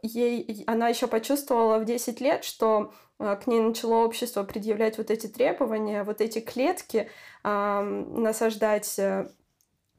ей, 0.02 0.64
она 0.66 0.88
еще 0.88 1.06
почувствовала 1.06 1.78
в 1.78 1.84
10 1.84 2.20
лет, 2.20 2.44
что 2.44 2.92
к 3.18 3.42
ней 3.46 3.60
начало 3.60 4.04
общество 4.04 4.42
предъявлять 4.42 4.98
вот 4.98 5.10
эти 5.10 5.26
требования, 5.26 6.04
вот 6.04 6.20
эти 6.20 6.40
клетки, 6.40 7.10
насаждать 7.42 8.98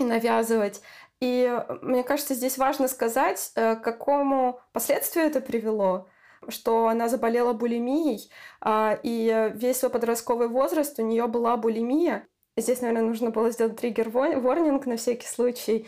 навязывать. 0.04 0.82
И 1.20 1.48
э, 1.50 1.78
мне 1.82 2.04
кажется, 2.04 2.34
здесь 2.34 2.58
важно 2.58 2.88
сказать, 2.88 3.52
э, 3.56 3.76
к 3.76 3.84
какому 3.84 4.60
последствию 4.74 5.26
это 5.26 5.42
привело 5.42 6.08
что 6.50 6.88
она 6.88 7.08
заболела 7.08 7.54
булимией, 7.54 8.32
а, 8.62 8.98
и 9.04 9.52
весь 9.54 9.78
свой 9.78 9.92
подростковый 9.92 10.48
возраст 10.48 10.98
у 11.00 11.04
нее 11.04 11.28
была 11.28 11.56
булимия. 11.58 12.28
Здесь, 12.58 12.82
наверное, 12.82 13.08
нужно 13.08 13.30
было 13.30 13.52
сделать 13.52 13.80
триггер-ворнинг 13.80 14.86
на 14.86 14.98
всякий 14.98 15.28
случай. 15.28 15.88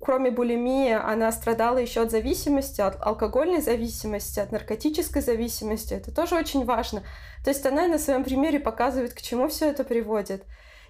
Кроме 0.00 0.32
булимии, 0.32 0.92
она 0.92 1.30
страдала 1.30 1.78
еще 1.78 2.02
от 2.02 2.10
зависимости, 2.10 2.80
от 2.80 3.00
алкогольной 3.00 3.60
зависимости, 3.60 4.40
от 4.40 4.50
наркотической 4.50 5.22
зависимости. 5.22 5.94
Это 5.94 6.12
тоже 6.12 6.34
очень 6.34 6.64
важно. 6.64 7.04
То 7.44 7.50
есть 7.50 7.64
она 7.64 7.86
на 7.86 7.98
своем 7.98 8.24
примере 8.24 8.58
показывает, 8.58 9.14
к 9.14 9.22
чему 9.22 9.48
все 9.48 9.70
это 9.70 9.84
приводит. 9.84 10.44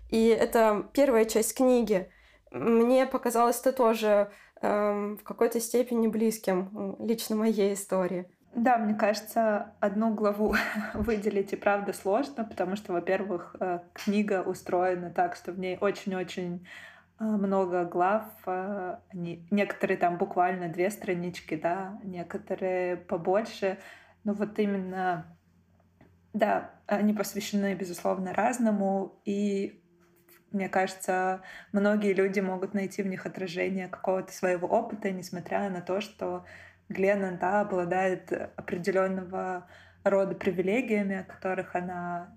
И 0.08 0.26
это 0.28 0.88
первая 0.94 1.26
часть 1.26 1.54
книги— 1.54 2.08
мне 2.52 3.06
показалось 3.06 3.60
это 3.60 3.72
тоже 3.72 4.30
э, 4.60 5.16
в 5.18 5.22
какой-то 5.24 5.60
степени 5.60 6.06
близким 6.06 6.96
лично 7.00 7.36
моей 7.36 7.74
истории. 7.74 8.26
Да, 8.54 8.76
мне 8.76 8.94
кажется, 8.94 9.72
одну 9.80 10.12
главу 10.12 10.54
выделить 10.94 11.52
и 11.54 11.56
правда 11.56 11.92
сложно, 11.94 12.44
потому 12.44 12.76
что, 12.76 12.92
во-первых, 12.92 13.56
э, 13.58 13.80
книга 13.94 14.42
устроена 14.42 15.10
так, 15.10 15.36
что 15.36 15.52
в 15.52 15.58
ней 15.58 15.78
очень-очень 15.80 16.66
э, 17.18 17.24
много 17.24 17.84
глав. 17.86 18.24
Э, 18.44 18.98
они, 19.08 19.46
некоторые 19.50 19.96
там 19.96 20.18
буквально 20.18 20.68
две 20.68 20.90
странички, 20.90 21.54
да, 21.56 21.98
некоторые 22.04 22.96
побольше. 22.96 23.78
Но 24.24 24.34
вот 24.34 24.58
именно, 24.58 25.34
да, 26.34 26.72
они 26.86 27.14
посвящены, 27.14 27.74
безусловно, 27.74 28.34
разному. 28.34 29.18
И 29.24 29.81
мне 30.52 30.68
кажется, 30.68 31.42
многие 31.72 32.12
люди 32.12 32.40
могут 32.40 32.74
найти 32.74 33.02
в 33.02 33.06
них 33.06 33.26
отражение 33.26 33.88
какого-то 33.88 34.32
своего 34.32 34.68
опыта, 34.68 35.10
несмотря 35.10 35.68
на 35.70 35.80
то, 35.80 36.00
что 36.00 36.44
Глена 36.88 37.38
да, 37.40 37.60
обладает 37.60 38.32
определенного 38.56 39.66
рода 40.04 40.34
привилегиями, 40.34 41.20
о 41.20 41.24
которых 41.24 41.74
она 41.74 42.34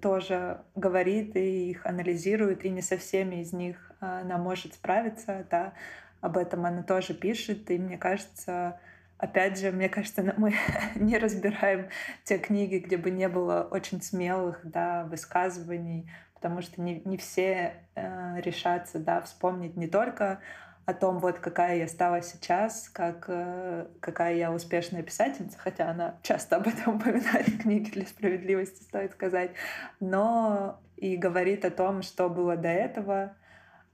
тоже 0.00 0.62
говорит 0.74 1.36
и 1.36 1.70
их 1.70 1.86
анализирует, 1.86 2.64
и 2.64 2.70
не 2.70 2.82
со 2.82 2.96
всеми 2.96 3.42
из 3.42 3.52
них 3.52 3.92
она 4.00 4.38
может 4.38 4.74
справиться, 4.74 5.46
да, 5.50 5.74
об 6.20 6.36
этом 6.36 6.64
она 6.64 6.82
тоже 6.82 7.14
пишет, 7.14 7.70
и 7.70 7.78
мне 7.78 7.98
кажется, 7.98 8.80
опять 9.18 9.58
же, 9.58 9.70
мне 9.70 9.88
кажется, 9.88 10.34
мы 10.36 10.54
не 10.94 11.18
разбираем 11.18 11.88
те 12.24 12.38
книги, 12.38 12.78
где 12.78 12.96
бы 12.96 13.10
не 13.10 13.28
было 13.28 13.68
очень 13.70 14.00
смелых, 14.00 14.60
да, 14.64 15.04
высказываний 15.04 16.10
потому 16.42 16.60
что 16.60 16.82
не, 16.82 17.00
не 17.04 17.18
все 17.18 17.74
э, 17.94 18.40
решатся, 18.40 18.98
да, 18.98 19.20
вспомнить 19.20 19.76
не 19.76 19.86
только 19.86 20.40
о 20.86 20.92
том, 20.92 21.20
вот 21.20 21.38
какая 21.38 21.76
я 21.76 21.86
стала 21.86 22.20
сейчас, 22.20 22.88
как, 22.88 23.26
э, 23.28 23.86
какая 24.00 24.34
я 24.34 24.50
успешная 24.50 25.04
писательница, 25.04 25.56
хотя 25.56 25.88
она 25.88 26.16
часто 26.22 26.56
об 26.56 26.66
этом 26.66 26.96
упоминает 26.96 27.46
в 27.46 27.62
книге 27.62 27.92
«Для 27.92 28.06
справедливости», 28.06 28.82
стоит 28.82 29.12
сказать, 29.12 29.52
но 30.00 30.80
и 30.96 31.16
говорит 31.16 31.64
о 31.64 31.70
том, 31.70 32.02
что 32.02 32.28
было 32.28 32.56
до 32.56 32.70
этого, 32.70 33.36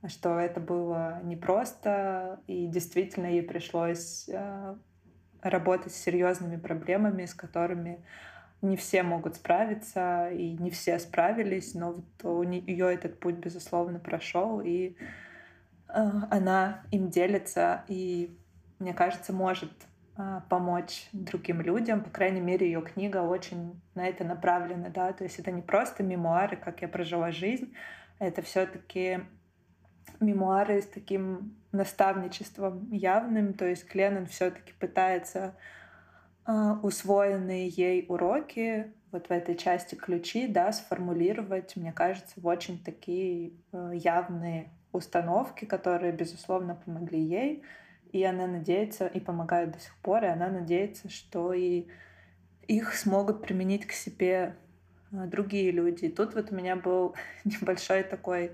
что 0.07 0.39
это 0.39 0.59
было 0.59 1.21
непросто, 1.25 2.41
и 2.47 2.67
действительно 2.67 3.27
ей 3.27 3.43
пришлось 3.43 4.27
э, 4.27 4.75
работать 5.43 5.93
с 5.93 6.01
серьезными 6.03 6.57
проблемами, 6.57 7.27
с 7.27 7.35
которыми 7.35 8.03
не 8.61 8.77
все 8.77 9.03
могут 9.03 9.37
справиться, 9.37 10.31
и 10.31 10.51
не 10.59 10.71
все 10.71 10.99
справились, 10.99 11.75
но 11.75 11.93
вот 11.93 12.25
у 12.25 12.43
нее 12.43 12.93
этот 12.93 13.21
путь, 13.21 13.37
безусловно, 13.37 14.01
прошел, 14.01 14.61
и 14.61 14.97
э, 15.89 16.11
она 16.31 16.83
им 16.91 17.09
делится, 17.09 17.85
и, 17.87 18.37
мне 18.81 18.95
кажется, 18.95 19.33
может 19.33 19.73
э, 20.17 20.41
помочь 20.49 21.09
другим 21.13 21.61
людям. 21.61 22.03
По 22.03 22.11
крайней 22.11 22.41
мере, 22.41 22.67
ее 22.67 22.83
книга 22.83 23.19
очень 23.19 23.81
на 23.95 24.09
это 24.09 24.25
направлена, 24.25 24.89
да, 24.89 25.13
то 25.13 25.23
есть 25.23 25.39
это 25.39 25.53
не 25.53 25.63
просто 25.63 26.03
мемуары, 26.03 26.57
как 26.57 26.83
я 26.83 26.89
прожила 26.89 27.31
жизнь, 27.31 27.73
это 28.19 28.43
все-таки 28.43 29.21
мемуары 30.19 30.83
с 30.83 30.87
таким 30.87 31.57
наставничеством 31.71 32.91
явным, 32.91 33.55
то 33.55 33.67
есть 33.67 33.87
Кленнон 33.87 34.27
все-таки 34.27 34.73
пытается 34.81 35.45
а, 35.45 35.78
усвоенные 36.83 37.69
ей 37.69 38.07
уроки 38.09 38.93
вот 39.11 39.29
в 39.29 39.31
этой 39.31 39.57
части 39.57 39.95
ключи, 39.95 40.47
да, 40.47 40.73
сформулировать, 40.73 41.77
мне 41.77 41.93
кажется, 41.93 42.35
в 42.37 42.47
очень 42.47 42.83
такие 42.83 43.53
э, 43.73 43.93
явные 43.95 44.71
установки, 44.93 45.65
которые, 45.65 46.13
безусловно, 46.13 46.75
помогли 46.75 47.21
ей, 47.21 47.63
и 48.13 48.23
она 48.25 48.47
надеется, 48.47 49.07
и 49.07 49.21
помогают 49.21 49.73
до 49.73 49.81
сих 49.81 49.95
пор, 49.97 50.25
и 50.25 50.29
она 50.29 50.49
надеется, 50.49 51.09
что 51.09 51.53
и 51.53 51.87
их 52.67 52.95
смогут 52.95 53.43
применить 53.43 53.87
к 53.87 53.93
себе 53.93 54.57
э, 55.11 55.27
другие 55.27 55.71
люди. 55.71 56.07
И 56.07 56.13
тут 56.13 56.35
вот 56.35 56.53
у 56.53 56.55
меня 56.55 56.77
был 56.77 57.15
небольшой 57.45 58.03
такой 58.03 58.53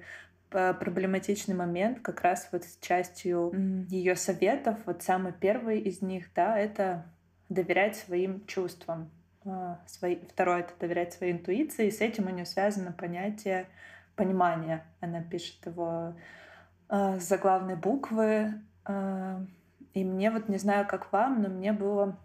э, 0.53 0.75
проблематичный 0.75 1.55
момент 1.55 2.01
как 2.01 2.21
раз 2.23 2.49
вот 2.53 2.65
с 2.65 2.79
частью 2.81 3.87
ее 3.89 4.15
советов. 4.15 4.79
Вот 4.87 5.03
самый 5.03 5.33
первый 5.33 5.81
из 5.81 6.01
них, 6.01 6.29
да, 6.35 6.57
это 6.57 7.07
доверять 7.55 7.97
своим 7.97 8.45
чувствам. 8.47 9.11
А, 9.45 9.81
свои, 9.87 10.17
второе— 10.17 10.61
это 10.61 10.73
доверять 10.79 11.12
своей 11.12 11.33
интуиции, 11.33 11.87
и 11.87 11.90
с 11.90 12.01
этим 12.01 12.27
у 12.27 12.31
нее 12.31 12.47
связано 12.47 12.93
понятие 12.93 13.67
понимания. 14.17 14.85
Она 15.01 15.23
пишет 15.23 15.64
его 15.67 16.14
э, 16.88 17.19
с 17.19 17.23
заглавной 17.25 17.77
буквы. 17.77 18.55
Э, 18.87 19.45
и 19.93 20.05
мне 20.05 20.31
вот, 20.31 20.49
не 20.49 20.59
знаю, 20.59 20.87
как 20.87 21.12
вам, 21.12 21.43
но 21.43 21.49
мне 21.49 21.73
было 21.73 22.17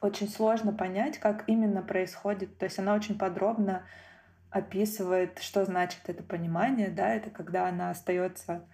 очень 0.00 0.28
сложно 0.28 0.72
понять, 0.72 1.18
как 1.18 1.44
именно 1.46 1.82
происходит. 1.82 2.58
То 2.58 2.64
есть 2.64 2.78
она 2.78 2.94
очень 2.94 3.18
подробно 3.18 3.82
описывает, 4.50 5.38
что 5.40 5.64
значит 5.64 6.00
это 6.06 6.22
понимание, 6.22 6.88
да, 6.88 7.14
это 7.14 7.30
когда 7.30 7.68
она 7.68 7.90
остается 7.90 8.64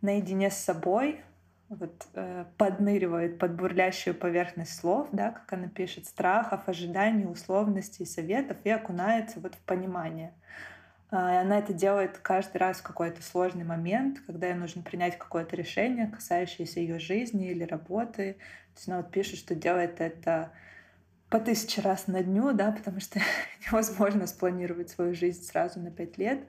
наедине 0.00 0.50
с 0.50 0.56
собой, 0.56 1.20
вот, 1.68 2.06
э, 2.14 2.44
подныривает 2.58 3.38
под 3.38 3.54
бурлящую 3.54 4.14
поверхность 4.14 4.76
слов, 4.76 5.08
да, 5.12 5.30
как 5.30 5.52
она 5.52 5.68
пишет, 5.68 6.06
страхов, 6.06 6.68
ожиданий, 6.68 7.26
условностей, 7.26 8.06
советов 8.06 8.56
и 8.64 8.70
окунается 8.70 9.40
вот 9.40 9.54
в 9.54 9.60
понимание. 9.60 10.32
И 11.12 11.16
она 11.16 11.58
это 11.58 11.72
делает 11.72 12.18
каждый 12.18 12.56
раз 12.56 12.78
в 12.78 12.82
какой-то 12.82 13.22
сложный 13.22 13.64
момент, 13.64 14.18
когда 14.26 14.48
ей 14.48 14.54
нужно 14.54 14.82
принять 14.82 15.16
какое-то 15.16 15.54
решение, 15.54 16.08
касающееся 16.08 16.80
ее 16.80 16.98
жизни 16.98 17.50
или 17.50 17.62
работы. 17.62 18.32
То 18.34 18.78
есть 18.78 18.88
она 18.88 18.96
вот 18.96 19.12
пишет, 19.12 19.38
что 19.38 19.54
делает 19.54 20.00
это 20.00 20.50
по 21.30 21.38
тысяче 21.38 21.82
раз 21.82 22.08
на 22.08 22.22
дню, 22.22 22.52
да, 22.52 22.72
потому 22.72 23.00
что 23.00 23.20
невозможно 23.66 24.26
спланировать 24.26 24.90
свою 24.90 25.14
жизнь 25.14 25.44
сразу 25.44 25.78
на 25.78 25.90
пять 25.90 26.18
лет. 26.18 26.40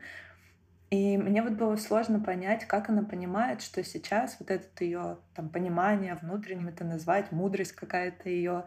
И 0.95 1.17
мне 1.17 1.41
вот 1.41 1.53
было 1.53 1.75
сложно 1.75 2.21
понять, 2.21 2.63
как 2.65 2.87
она 2.89 3.03
понимает, 3.03 3.61
что 3.61 3.83
сейчас 3.83 4.37
вот 4.39 4.49
это 4.49 4.81
ее 4.81 5.17
там 5.35 5.49
понимание 5.49 6.15
внутренним 6.15 6.69
это 6.69 6.85
назвать, 6.85 7.33
мудрость 7.33 7.73
какая-то 7.73 8.29
ее, 8.29 8.63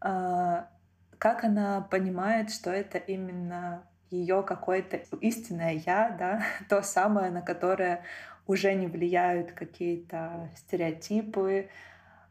а, 0.00 0.68
как 1.18 1.42
она 1.42 1.80
понимает, 1.80 2.50
что 2.50 2.70
это 2.70 2.98
именно 2.98 3.82
ее 4.10 4.44
какое-то 4.44 4.98
истинное 5.20 5.72
я, 5.72 6.14
да, 6.16 6.44
то 6.68 6.82
самое, 6.82 7.32
на 7.32 7.42
которое 7.42 8.04
уже 8.46 8.72
не 8.74 8.86
влияют 8.86 9.50
какие-то 9.50 10.48
стереотипы 10.54 11.68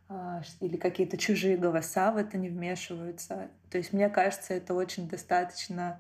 а, 0.08 0.44
или 0.62 0.78
какие-то 0.78 1.18
чужие 1.18 1.58
голоса 1.58 2.14
в 2.14 2.18
это 2.18 2.38
не 2.38 2.48
вмешиваются. 2.48 3.50
То 3.70 3.78
есть 3.80 3.92
мне 3.92 4.08
кажется, 4.08 4.54
это 4.54 4.74
очень 4.74 5.10
достаточно 5.10 6.00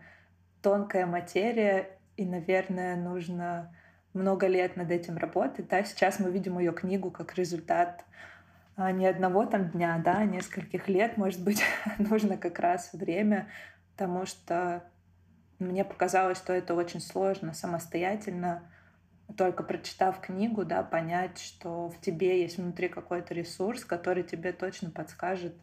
тонкая 0.62 1.06
материя, 1.06 1.96
и, 2.18 2.26
наверное, 2.26 2.96
нужно 2.96 3.76
много 4.14 4.48
лет 4.48 4.78
над 4.78 4.92
этим 4.92 5.18
работать. 5.18 5.68
Да? 5.68 5.84
Сейчас 5.84 6.20
мы 6.20 6.32
видим 6.32 6.58
ее 6.58 6.72
книгу 6.72 7.12
как 7.12 7.36
результат 7.36 8.06
а, 8.78 8.92
не 8.92 9.06
одного 9.06 9.46
там 9.46 9.70
дня, 9.70 10.02
да, 10.04 10.18
а 10.20 10.26
нескольких 10.26 10.88
лет, 10.88 11.18
может 11.18 11.44
быть, 11.44 11.62
нужно 11.98 12.38
как 12.38 12.60
раз 12.60 12.92
время, 12.94 13.48
потому 13.92 14.26
что 14.26 14.84
мне 15.60 15.86
показалось, 15.86 16.38
что 16.38 16.52
это 16.52 16.74
очень 16.74 17.00
сложно 17.00 17.54
самостоятельно, 17.54 18.64
только 19.38 19.64
прочитав 19.64 20.20
книгу, 20.20 20.66
да, 20.66 20.84
понять, 20.84 21.40
что 21.40 21.90
в 21.90 22.00
тебе 22.02 22.42
есть 22.42 22.58
внутри 22.58 22.90
какой-то 22.90 23.34
ресурс, 23.34 23.86
который 23.86 24.24
тебе 24.24 24.52
точно 24.52 24.92
подскажет, 24.92 25.56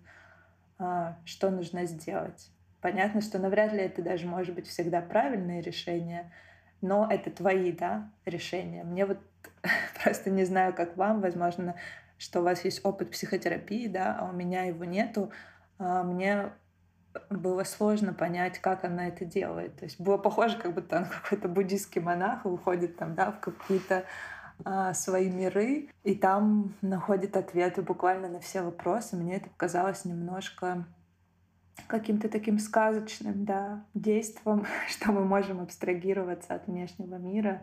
а, 0.79 1.19
что 1.25 1.51
нужно 1.51 1.85
сделать. 1.85 2.51
Понятно, 2.83 3.21
что 3.21 3.39
навряд 3.39 3.73
ли 3.73 3.79
это 3.79 4.03
даже 4.03 4.27
может 4.27 4.57
быть 4.57 4.67
всегда 4.67 5.01
правильное 5.01 5.63
решение, 5.63 6.33
но 6.81 7.07
это 7.09 7.31
твои, 7.31 7.71
да, 7.71 8.11
решения. 8.27 8.83
Мне 8.83 9.07
вот 9.07 9.19
просто 10.03 10.31
не 10.31 10.45
знаю, 10.45 10.75
как 10.75 10.97
вам, 10.97 11.21
возможно, 11.21 11.77
что 12.19 12.41
у 12.41 12.43
вас 12.43 12.65
есть 12.65 12.85
опыт 12.85 13.13
психотерапии, 13.13 13.87
да, 13.87 14.19
а 14.19 14.29
у 14.29 14.33
меня 14.33 14.65
его 14.65 14.85
нету. 14.85 15.31
А 15.79 16.03
мне 16.03 16.51
было 17.31 17.63
сложно 17.63 18.13
понять, 18.13 18.59
как 18.59 18.83
она 18.83 19.07
это 19.07 19.25
делает. 19.25 19.77
То 19.77 19.85
есть 19.85 20.01
было 20.01 20.19
похоже, 20.19 20.59
как 20.59 20.75
будто 20.75 20.97
он 20.97 21.05
какой-то 21.23 21.47
буддийский 21.47 22.01
монах 22.01 22.45
уходит 22.45 22.97
там, 22.97 23.15
да, 23.15 23.31
в 23.31 23.39
какие-то 23.39 24.05
а, 24.65 24.93
свои 24.93 25.31
миры, 25.31 25.89
и 26.03 26.17
там 26.17 26.75
находит 26.81 27.37
ответы 27.37 27.81
буквально 27.81 28.29
на 28.29 28.41
все 28.41 28.63
вопросы. 28.63 29.15
Мне 29.17 29.37
это 29.37 29.49
показалось 29.51 30.05
немножко 30.05 30.85
каким-то 31.87 32.29
таким 32.29 32.59
сказочным 32.59 33.45
да, 33.45 33.85
действом, 33.95 34.67
что 34.89 35.13
мы 35.13 35.25
можем 35.25 35.61
абстрагироваться 35.61 36.55
от 36.55 36.67
внешнего 36.67 37.17
мира 37.17 37.63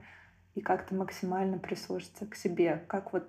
и 0.56 0.62
как-то 0.62 0.96
максимально 0.96 1.58
прислушаться 1.58 2.26
к 2.26 2.36
себе. 2.36 2.84
Как 2.88 3.14
вот, 3.14 3.28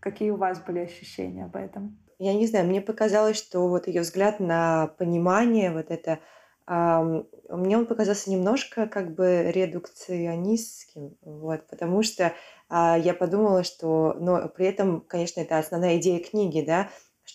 какие 0.00 0.30
у 0.30 0.36
вас 0.36 0.60
были 0.60 0.80
ощущения 0.80 1.44
об 1.44 1.56
этом? 1.56 1.98
Я 2.18 2.34
не 2.34 2.46
знаю, 2.46 2.66
мне 2.66 2.80
показалось, 2.80 3.36
что 3.36 3.68
вот 3.68 3.86
ее 3.86 4.00
взгляд 4.00 4.40
на 4.40 4.88
понимание, 4.98 5.72
вот 5.72 5.90
это, 5.90 6.18
э, 6.66 7.22
мне 7.48 7.78
он 7.78 7.86
показался 7.86 8.30
немножко 8.30 8.88
как 8.88 9.14
бы 9.14 9.52
редукционистским, 9.52 11.16
вот, 11.22 11.68
потому 11.68 12.02
что 12.02 12.24
э, 12.24 12.32
я 12.70 13.14
подумала, 13.14 13.62
что, 13.62 14.16
но 14.18 14.48
при 14.48 14.66
этом, 14.66 15.00
конечно, 15.02 15.40
это 15.40 15.58
основная 15.58 15.98
идея 15.98 16.18
книги, 16.18 16.64
да, 16.66 16.88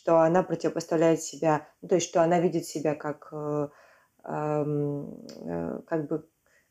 что 0.04 0.20
она 0.20 0.44
противопоставляет 0.44 1.22
себя, 1.22 1.66
ну, 1.82 1.88
то 1.88 1.96
есть 1.96 2.10
что 2.10 2.22
она 2.22 2.42
видит 2.42 2.66
себя 2.66 2.94
как, 2.94 3.30
э, 3.32 3.70
э, 4.26 5.80
как 5.88 6.08
бы, 6.10 6.28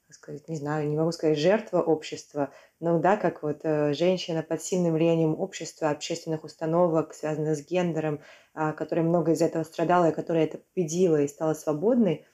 как 0.07 0.14
сказать, 0.14 0.49
не 0.49 0.57
знаю, 0.57 0.87
не 0.90 0.97
могу 0.99 1.12
сказать, 1.12 1.38
жертва 1.38 1.81
общества, 1.81 2.51
но 2.79 2.99
да, 2.99 3.16
как 3.16 3.42
вот 3.42 3.61
э, 3.62 3.95
женщина 3.95 4.42
под 4.42 4.62
сильным 4.62 4.92
влиянием 4.92 5.40
общества, 5.40 5.88
общественных 5.88 6.45
установок, 6.45 7.14
связанных 7.14 7.57
с 7.57 7.66
гендером, 7.66 8.21
э, 8.55 8.73
которая 8.75 9.07
много 9.07 9.33
из 9.33 9.40
этого 9.40 9.64
страдала, 9.64 10.11
и 10.11 10.14
которая 10.14 10.45
это 10.45 10.59
победила 10.59 11.23
и 11.23 11.29
стала 11.29 11.55
свободной. 11.55 12.27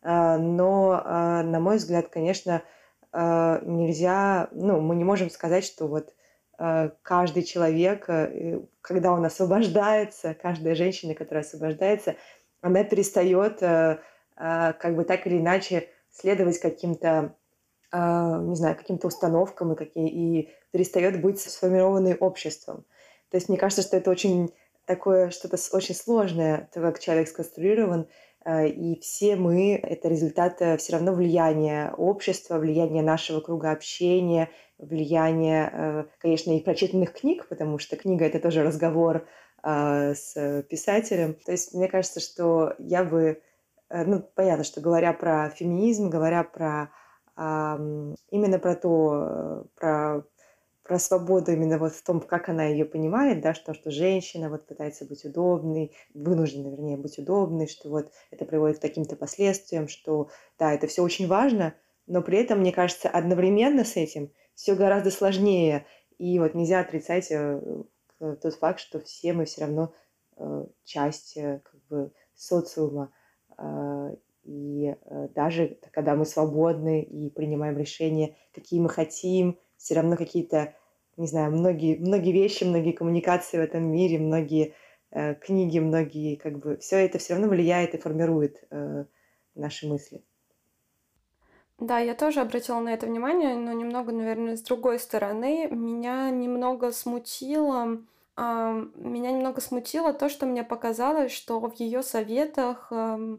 Э, 0.00 0.38
но, 0.38 1.02
э, 1.04 1.42
на 1.42 1.60
мой 1.60 1.76
взгляд, 1.76 2.08
конечно, 2.08 2.62
э, 3.12 3.60
нельзя, 3.66 4.48
ну, 4.52 4.80
мы 4.80 4.96
не 4.96 5.04
можем 5.04 5.28
сказать, 5.28 5.64
что 5.64 5.88
вот 5.88 6.14
каждый 7.02 7.44
человек, 7.44 8.08
э, 8.08 8.60
когда 8.80 9.12
он 9.12 9.24
освобождается, 9.24 10.34
каждая 10.34 10.74
женщина, 10.74 11.14
которая 11.14 11.44
освобождается, 11.44 12.16
она 12.60 12.82
перестает 12.84 13.62
э, 13.62 13.98
как 14.36 14.96
бы 14.96 15.04
так 15.04 15.26
или 15.26 15.38
иначе 15.38 15.88
следовать 16.10 16.58
каким-то, 16.60 17.34
не 17.92 18.54
знаю, 18.54 18.76
каким-то 18.76 19.08
установкам 19.08 19.72
и, 19.72 19.76
какие, 19.76 20.08
и 20.08 20.54
перестает 20.70 21.20
быть 21.20 21.40
сформированной 21.40 22.14
обществом. 22.14 22.84
То 23.30 23.36
есть 23.36 23.48
мне 23.48 23.58
кажется, 23.58 23.82
что 23.82 23.96
это 23.96 24.10
очень 24.10 24.52
такое 24.84 25.30
что-то 25.30 25.56
очень 25.72 25.94
сложное, 25.94 26.68
то, 26.72 26.80
как 26.80 26.98
человек 26.98 27.28
сконструирован, 27.28 28.08
и 28.48 28.98
все 29.00 29.36
мы— 29.36 29.74
это 29.82 30.08
результат 30.08 30.60
все 30.78 30.92
равно 30.92 31.12
влияния 31.12 31.92
общества, 31.96 32.58
влияния 32.58 33.02
нашего 33.02 33.40
круга 33.40 33.72
общения, 33.72 34.48
влияние, 34.78 35.70
э, 35.72 36.04
конечно, 36.18 36.56
и 36.56 36.62
прочитанных 36.62 37.12
книг, 37.12 37.46
потому 37.48 37.78
что 37.78 37.96
книга— 37.96 38.24
это 38.26 38.40
тоже 38.40 38.62
разговор 38.62 39.26
с 39.60 40.62
писателем. 40.70 41.34
То 41.44 41.50
есть 41.50 41.74
мне 41.74 41.88
кажется, 41.88 42.20
что 42.20 42.74
я 42.78 43.02
бы... 43.02 43.42
Э, 43.90 44.04
ну, 44.04 44.22
понятно, 44.34 44.62
что 44.62 44.80
говоря 44.80 45.12
про 45.12 45.50
феминизм, 45.50 46.08
говоря 46.10 46.44
про 46.44 46.90
именно 47.36 48.58
про 48.58 48.74
то, 48.74 49.66
про 49.76 50.24
про 50.88 50.98
свободу 50.98 51.52
именно 51.52 51.78
вот 51.78 51.92
в 51.92 52.02
том, 52.02 52.20
как 52.20 52.48
она 52.48 52.64
ее 52.64 52.86
понимает, 52.86 53.42
да, 53.42 53.52
что, 53.52 53.74
что 53.74 53.90
женщина 53.90 54.48
вот 54.48 54.66
пытается 54.66 55.04
быть 55.04 55.22
удобной, 55.24 55.94
вынуждена, 56.14 56.68
вернее, 56.68 56.96
быть 56.96 57.18
удобной, 57.18 57.68
что 57.68 57.90
вот 57.90 58.10
это 58.30 58.46
приводит 58.46 58.78
к 58.78 58.80
таким-то 58.80 59.14
последствиям, 59.14 59.86
что, 59.86 60.30
да, 60.58 60.72
это 60.72 60.86
все 60.86 61.02
очень 61.02 61.28
важно, 61.28 61.74
но 62.06 62.22
при 62.22 62.38
этом, 62.38 62.60
мне 62.60 62.72
кажется, 62.72 63.10
одновременно 63.10 63.84
с 63.84 63.96
этим 63.96 64.32
все 64.54 64.74
гораздо 64.74 65.10
сложнее, 65.10 65.84
и 66.16 66.38
вот 66.38 66.54
нельзя 66.54 66.80
отрицать 66.80 67.30
э, 67.30 67.60
тот 68.18 68.54
факт, 68.54 68.80
что 68.80 68.98
все 68.98 69.34
мы 69.34 69.44
все 69.44 69.66
равно 69.66 69.92
э, 70.38 70.64
часть 70.84 71.36
э, 71.36 71.60
как 71.62 71.80
бы 71.88 72.12
социума, 72.34 73.12
а, 73.58 74.10
и 74.44 74.94
даже 75.34 75.78
когда 75.92 76.14
мы 76.14 76.24
свободны 76.24 77.02
и 77.02 77.28
принимаем 77.28 77.76
решения, 77.76 78.36
какие 78.54 78.80
мы 78.80 78.88
хотим, 78.88 79.58
все 79.78 79.94
равно 79.94 80.16
какие-то, 80.16 80.74
не 81.18 81.26
знаю, 81.26 81.50
многие, 81.50 81.96
многие 81.96 82.32
вещи, 82.32 82.64
многие 82.64 82.92
коммуникации 82.92 83.58
в 83.58 83.60
этом 83.60 83.90
мире, 83.90 84.18
многие 84.18 84.74
э, 85.10 85.34
книги, 85.34 85.80
многие, 85.80 86.36
как 86.36 86.58
бы, 86.58 86.76
все 86.78 86.96
это 87.04 87.18
все 87.18 87.34
равно 87.34 87.48
влияет 87.48 87.94
и 87.94 87.98
формирует 87.98 88.64
э, 88.70 89.04
наши 89.56 89.88
мысли. 89.88 90.22
Да, 91.78 91.98
я 91.98 92.14
тоже 92.14 92.40
обратила 92.40 92.78
на 92.80 92.94
это 92.94 93.06
внимание, 93.06 93.56
но 93.56 93.72
немного, 93.72 94.12
наверное, 94.12 94.56
с 94.56 94.62
другой 94.62 95.00
стороны. 95.00 95.68
Меня 95.70 96.30
немного 96.30 96.92
смутило, 96.92 97.98
э, 98.36 98.84
меня 98.94 99.32
немного 99.32 99.60
смутило 99.60 100.12
то, 100.12 100.28
что 100.28 100.46
мне 100.46 100.62
показалось, 100.62 101.32
что 101.32 101.58
в 101.58 101.74
ее 101.80 102.04
советах 102.04 102.88
э, 102.92 103.38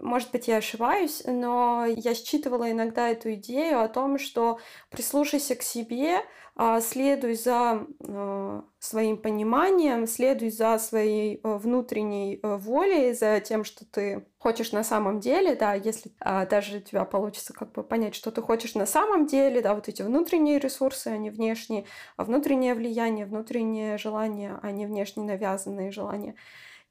может 0.00 0.30
быть, 0.30 0.48
я 0.48 0.56
ошибаюсь, 0.56 1.22
но 1.26 1.84
я 1.86 2.14
считывала 2.14 2.70
иногда 2.70 3.10
эту 3.10 3.34
идею 3.34 3.82
о 3.82 3.88
том, 3.88 4.18
что 4.18 4.58
прислушайся 4.90 5.56
к 5.56 5.62
себе, 5.62 6.20
а, 6.56 6.80
следуй 6.80 7.34
за 7.34 7.84
а, 8.06 8.64
своим 8.78 9.18
пониманием, 9.18 10.06
следуй 10.06 10.50
за 10.50 10.78
своей 10.78 11.40
а, 11.42 11.58
внутренней 11.58 12.40
волей, 12.42 13.12
за 13.12 13.40
тем, 13.40 13.64
что 13.64 13.84
ты 13.84 14.24
хочешь 14.38 14.72
на 14.72 14.84
самом 14.84 15.20
деле, 15.20 15.54
да, 15.54 15.74
если 15.74 16.12
даже 16.20 16.78
у 16.78 16.80
тебя 16.80 17.04
получится 17.04 17.52
как 17.52 17.72
бы 17.72 17.82
понять, 17.82 18.14
что 18.14 18.30
ты 18.30 18.40
хочешь 18.40 18.74
на 18.74 18.86
самом 18.86 19.26
деле, 19.26 19.62
да, 19.62 19.74
вот 19.74 19.88
эти 19.88 20.02
внутренние 20.02 20.58
ресурсы, 20.58 21.08
а 21.08 21.16
не 21.16 21.30
внешние, 21.30 21.86
внутреннее 22.16 22.74
влияние, 22.74 23.26
внутреннее 23.26 23.98
желание, 23.98 24.58
а 24.62 24.70
не 24.70 24.86
внешне 24.86 25.24
навязанные 25.24 25.90
желания. 25.90 26.36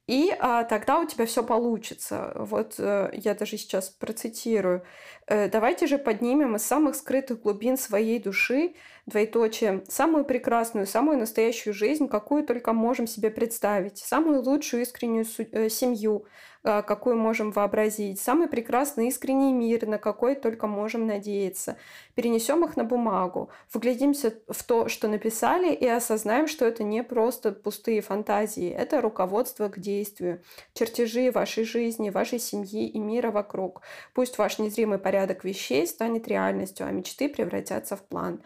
И 0.08 0.36
а, 0.38 0.66
тогда 0.66 1.00
у 1.00 1.06
тебя 1.06 1.26
все 1.26 1.44
получится. 1.44 2.34
Вот 2.36 2.76
а, 2.78 3.10
я 3.14 3.34
даже 3.36 3.58
сейчас 3.58 3.90
процитирую. 3.90 4.84
Э, 5.28 5.48
Давайте 5.48 5.88
же 5.88 5.98
поднимем 5.98 6.56
из 6.58 6.64
самых 6.64 6.96
скрытых 6.96 7.42
глубин 7.42 7.78
своей 7.78 8.20
души 8.20 8.74
двоеточие, 9.06 9.84
самую 9.88 10.26
прекрасную, 10.26 10.88
самую 10.88 11.18
настоящую 11.18 11.74
жизнь, 11.74 12.08
какую 12.08 12.46
только 12.46 12.74
можем 12.74 13.08
себе 13.08 13.30
представить, 13.30 13.98
самую 13.98 14.42
лучшую 14.42 14.84
искреннюю 14.84 15.26
э, 15.52 15.70
семью, 15.70 16.26
а, 16.66 16.82
какую 16.82 17.18
можем 17.18 17.52
вообразить, 17.52 18.22
самый 18.22 18.48
прекрасный 18.48 19.10
искренний 19.10 19.52
мир, 19.52 19.86
на 19.86 19.98
какой 19.98 20.36
только 20.36 20.66
можем 20.66 21.06
надеяться. 21.06 21.78
Перенесем 22.16 22.64
их 22.64 22.78
на 22.78 22.86
бумагу, 22.86 23.50
вглядимся 23.74 24.34
в 24.48 24.64
то, 24.64 24.88
что 24.88 25.10
написали, 25.10 25.74
и 25.74 25.86
осознаем, 25.86 26.48
что 26.48 26.66
это 26.66 26.84
не 26.84 27.04
просто 27.04 27.52
пустые 27.52 28.00
фантазии, 28.00 28.70
это 28.70 29.02
руководство 29.02 29.68
к 29.68 29.78
действию, 29.80 30.42
чертежи 30.74 31.32
вашей 31.32 31.66
жизни, 31.66 32.10
вашей 32.10 32.40
семьи 32.40 32.88
и 32.88 33.00
мира 33.00 33.32
вокруг. 33.32 33.82
Пусть 34.14 34.38
ваш 34.38 34.58
незримый 34.58 35.00
порядок 35.00 35.44
вещей 35.44 35.86
станет 35.86 36.30
реальностью, 36.30 36.88
а 36.88 36.92
мечты 36.92 37.28
превратятся 37.28 37.98
в 37.98 38.04
план. 38.04 38.42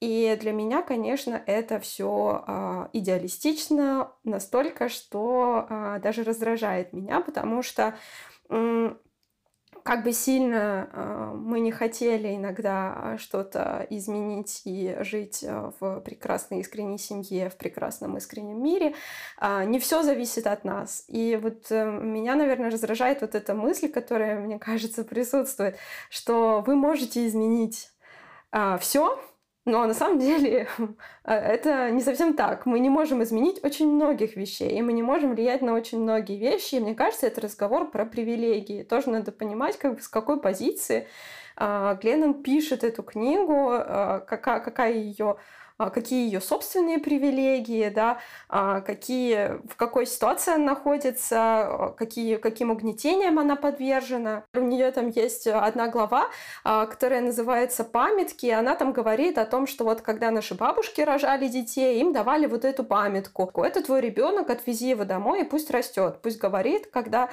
И 0.00 0.36
для 0.38 0.52
меня, 0.52 0.82
конечно, 0.82 1.42
это 1.46 1.80
все 1.80 2.44
э, 2.46 2.88
идеалистично 2.92 4.12
настолько, 4.24 4.90
что 4.90 5.66
э, 5.68 6.00
даже 6.02 6.22
раздражает 6.22 6.92
меня, 6.92 7.22
потому 7.22 7.62
что 7.62 7.96
э, 8.50 8.94
как 9.82 10.04
бы 10.04 10.12
сильно 10.12 10.90
э, 10.92 11.32
мы 11.34 11.60
не 11.60 11.72
хотели 11.72 12.36
иногда 12.36 13.16
что-то 13.18 13.86
изменить 13.88 14.62
и 14.66 14.98
жить 15.00 15.42
в 15.80 16.00
прекрасной 16.00 16.60
искренней 16.60 16.98
семье, 16.98 17.48
в 17.48 17.56
прекрасном 17.56 18.18
искреннем 18.18 18.62
мире, 18.62 18.94
э, 19.40 19.64
не 19.64 19.78
все 19.78 20.02
зависит 20.02 20.46
от 20.46 20.64
нас. 20.64 21.04
И 21.08 21.38
вот 21.40 21.70
э, 21.70 21.86
меня, 21.86 22.34
наверное, 22.34 22.70
раздражает 22.70 23.22
вот 23.22 23.34
эта 23.34 23.54
мысль, 23.54 23.88
которая, 23.88 24.40
мне 24.40 24.58
кажется, 24.58 25.04
присутствует, 25.04 25.78
что 26.10 26.62
вы 26.66 26.74
можете 26.74 27.26
изменить 27.26 27.90
э, 28.52 28.76
все, 28.78 29.18
но 29.66 29.84
на 29.84 29.94
самом 29.94 30.20
деле 30.20 30.68
э, 31.24 31.32
это 31.34 31.90
не 31.90 32.00
совсем 32.00 32.34
так. 32.34 32.66
Мы 32.66 32.78
не 32.78 32.88
можем 32.88 33.22
изменить 33.24 33.62
очень 33.64 33.88
многих 33.88 34.36
вещей, 34.36 34.70
и 34.70 34.80
мы 34.80 34.92
не 34.92 35.02
можем 35.02 35.34
влиять 35.34 35.60
на 35.60 35.74
очень 35.74 36.00
многие 36.00 36.38
вещи. 36.38 36.76
И 36.76 36.80
мне 36.80 36.94
кажется, 36.94 37.26
это 37.26 37.40
разговор 37.40 37.90
про 37.90 38.06
привилегии. 38.06 38.84
Тоже 38.84 39.10
надо 39.10 39.32
понимать, 39.32 39.76
как, 39.76 40.00
с 40.00 40.08
какой 40.08 40.40
позиции 40.40 41.08
э, 41.56 41.98
Гленнон 42.00 42.42
пишет 42.42 42.84
эту 42.84 43.02
книгу, 43.02 43.72
э, 43.72 44.20
какая, 44.26 44.60
какая 44.60 44.92
ее 44.92 45.32
а, 45.32 45.36
какие 45.78 46.26
ее 46.26 46.40
собственные 46.40 46.98
привилегии, 46.98 47.88
да, 47.90 48.18
а, 48.48 48.80
какие, 48.80 49.60
в 49.68 49.76
какой 49.76 50.06
ситуации 50.06 50.54
она 50.54 50.64
находится, 50.64 51.36
а, 51.38 51.94
какие, 51.96 52.36
каким 52.36 52.70
угнетениям 52.70 53.38
она 53.38 53.56
подвержена. 53.56 54.44
У 54.54 54.60
нее 54.60 54.90
там 54.90 55.08
есть 55.08 55.46
одна 55.46 55.88
глава, 55.88 56.28
которая 56.64 57.20
называется 57.20 57.84
«Памятки», 57.84 58.46
и 58.46 58.50
она 58.50 58.74
там 58.74 58.92
говорит 58.92 59.38
о 59.38 59.44
том, 59.44 59.66
что 59.66 59.84
вот 59.84 60.00
когда 60.00 60.30
наши 60.30 60.54
бабушки 60.54 61.00
рожали 61.00 61.48
детей, 61.48 62.00
им 62.00 62.12
давали 62.12 62.46
вот 62.46 62.64
эту 62.64 62.84
памятку. 62.84 63.50
Это 63.62 63.82
твой 63.82 64.00
ребенок, 64.00 64.50
отвези 64.50 64.88
его 64.90 65.04
домой 65.04 65.42
и 65.42 65.44
пусть 65.44 65.70
растет. 65.70 66.20
Пусть 66.22 66.38
говорит, 66.38 66.86
когда 66.86 67.28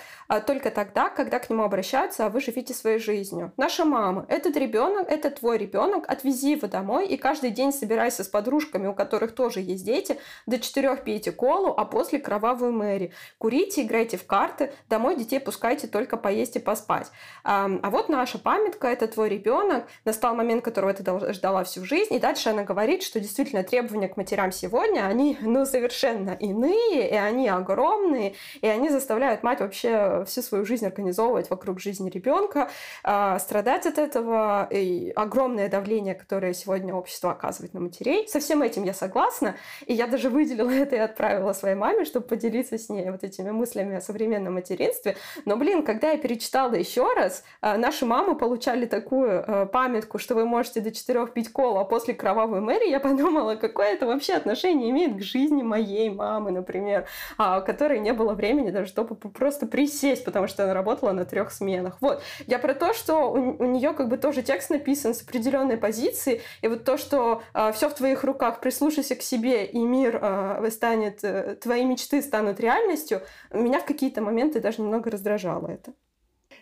только 0.46 0.72
тогда, 0.72 1.10
когда 1.10 1.40
к 1.40 1.50
нему 1.50 1.64
обращаются, 1.64 2.26
а 2.26 2.30
вы 2.30 2.42
живите 2.42 2.74
своей 2.74 3.00
жизнью. 3.00 3.52
Наша 3.58 3.86
мама, 3.86 4.26
этот 4.30 4.58
ребенок, 4.58 5.10
это 5.10 5.30
твой 5.30 5.58
ребенок, 5.58 6.10
отвези 6.10 6.52
его 6.52 6.68
домой 6.68 7.08
и 7.08 7.18
каждый 7.18 7.52
день 7.52 7.72
собирайся 7.72 8.24
с 8.24 8.28
подружками, 8.34 8.88
у 8.88 8.94
которых 8.94 9.36
тоже 9.36 9.62
есть 9.62 9.86
дети, 9.86 10.18
до 10.48 10.60
четырех 10.60 11.04
пейте 11.04 11.32
колу, 11.32 11.74
а 11.78 11.86
после 11.86 12.20
кровавую 12.20 12.74
Мэри. 12.74 13.14
Курите, 13.38 13.84
играйте 13.84 14.18
в 14.18 14.26
карты, 14.26 14.74
домой 14.90 15.16
детей 15.16 15.40
пускайте 15.40 15.88
только 15.88 16.18
поесть 16.18 16.56
и 16.56 16.60
поспать. 16.60 17.12
А, 17.44 17.70
а 17.82 17.90
вот 17.92 18.10
наша 18.10 18.40
памятка, 18.40 18.88
это 18.88 19.08
твой 19.08 19.30
ребенок, 19.30 19.86
настал 20.04 20.36
момент, 20.36 20.64
которого 20.64 20.94
ты 20.94 21.34
ждала 21.34 21.64
всю 21.64 21.86
жизнь, 21.86 22.16
и 22.16 22.20
дальше 22.20 22.50
она 22.50 22.64
говорит, 22.64 23.04
что 23.04 23.20
действительно 23.20 23.64
требования 23.64 24.08
к 24.08 24.18
матерям 24.18 24.52
сегодня, 24.52 25.06
они 25.06 25.38
ну, 25.42 25.66
совершенно 25.66 26.32
иные, 26.32 27.12
и 27.12 27.16
они 27.16 27.48
огромные, 27.48 28.34
и 28.62 28.68
они 28.68 28.90
заставляют 28.90 29.44
мать 29.44 29.60
вообще 29.60 30.26
всю 30.26 30.42
свою 30.42 30.66
жизнь 30.66 30.88
организовывать 30.88 31.52
вокруг 31.52 31.80
жизни 31.80 32.10
ребенка, 32.10 32.72
а, 33.04 33.38
страдать 33.38 33.86
от 33.86 34.00
этого, 34.00 34.68
и 34.72 35.12
огромное 35.16 35.70
давление, 35.70 36.16
которое 36.16 36.56
сегодня 36.56 36.96
общество 36.96 37.32
оказывает 37.32 37.76
на 37.76 37.80
матерей, 37.80 38.23
со 38.30 38.40
всем 38.40 38.62
этим 38.62 38.84
я 38.84 38.94
согласна, 38.94 39.56
и 39.86 39.94
я 39.94 40.08
даже 40.08 40.30
выделила 40.30 40.70
это 40.72 40.96
и 40.96 41.00
отправила 41.00 41.54
своей 41.54 41.76
маме, 41.76 42.06
чтобы 42.06 42.28
поделиться 42.28 42.78
с 42.78 42.90
ней 42.90 43.10
вот 43.10 43.24
этими 43.24 43.52
мыслями 43.52 43.96
о 43.96 44.02
современном 44.02 44.56
материнстве. 44.56 45.18
Но, 45.46 45.56
блин, 45.56 45.84
когда 45.84 46.12
я 46.12 46.18
перечитала 46.18 46.74
еще 46.74 47.14
раз, 47.14 47.44
э, 47.62 47.78
наши 47.78 48.06
мамы 48.06 48.36
получали 48.36 48.86
такую 48.86 49.44
э, 49.46 49.66
памятку, 49.68 50.20
что 50.20 50.36
вы 50.36 50.46
можете 50.46 50.82
до 50.82 50.92
четырех 50.92 51.34
пить 51.34 51.52
колу, 51.52 51.80
а 51.80 51.86
после 51.86 52.14
кровавой 52.14 52.62
Мэри 52.62 52.90
я 52.90 53.00
подумала, 53.00 53.56
какое 53.56 53.94
это 53.94 54.06
вообще 54.06 54.34
отношение 54.34 54.90
имеет 54.90 55.18
к 55.18 55.22
жизни 55.22 55.64
моей 55.64 56.10
мамы, 56.10 56.52
например, 56.52 57.06
а, 57.38 57.62
которой 57.62 58.00
не 58.00 58.14
было 58.14 58.34
времени 58.34 58.72
даже, 58.72 58.88
чтобы 58.88 59.16
просто 59.16 59.66
присесть, 59.66 60.26
потому 60.26 60.48
что 60.48 60.64
она 60.64 60.74
работала 60.74 61.12
на 61.12 61.26
трех 61.26 61.52
сменах. 61.52 61.98
Вот. 62.02 62.22
Я 62.48 62.60
про 62.60 62.74
то, 62.74 62.94
что 62.94 63.32
у, 63.32 63.64
у 63.64 63.66
нее 63.66 63.94
как 63.94 64.08
бы 64.08 64.18
тоже 64.18 64.42
текст 64.42 64.70
написан 64.70 65.14
с 65.14 65.22
определенной 65.22 65.78
позиции, 65.78 66.42
и 66.62 66.68
вот 66.68 66.84
то, 66.84 66.98
что 66.98 67.44
а, 67.54 67.72
все 67.72 67.90
в 67.90 67.94
твоей 67.94 68.13
твоих 68.14 68.24
руках, 68.24 68.60
прислушайся 68.60 69.16
к 69.16 69.22
себе, 69.22 69.66
и 69.66 69.80
мир 69.80 70.20
э, 70.22 70.70
станет, 70.70 71.24
э, 71.24 71.56
твои 71.56 71.84
мечты 71.86 72.22
станут 72.22 72.60
реальностью, 72.60 73.22
меня 73.52 73.80
в 73.80 73.86
какие-то 73.86 74.22
моменты 74.22 74.60
даже 74.60 74.82
немного 74.82 75.10
раздражало 75.10 75.68
это. 75.68 75.94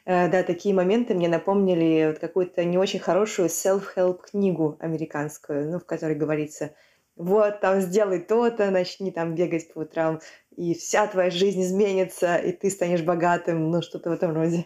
Э, 0.05 0.29
да, 0.29 0.43
такие 0.43 0.73
моменты 0.73 1.13
мне 1.13 1.27
напомнили 1.27 2.07
вот 2.07 2.19
какую-то 2.19 2.63
не 2.63 2.77
очень 2.77 2.99
хорошую 2.99 3.49
self-help 3.49 4.21
книгу 4.31 4.77
американскую, 4.79 5.69
ну, 5.69 5.79
в 5.79 5.85
которой 5.85 6.15
говорится, 6.15 6.73
вот, 7.17 7.59
там, 7.59 7.81
сделай 7.81 8.19
то-то, 8.19 8.71
начни 8.71 9.11
там 9.11 9.35
бегать 9.35 9.73
по 9.73 9.79
утрам, 9.79 10.21
и 10.55 10.73
вся 10.73 11.07
твоя 11.07 11.29
жизнь 11.29 11.61
изменится, 11.61 12.37
и 12.37 12.51
ты 12.53 12.69
станешь 12.69 13.03
богатым, 13.03 13.71
ну, 13.71 13.81
что-то 13.81 14.09
в 14.09 14.13
этом 14.13 14.33
роде. 14.33 14.65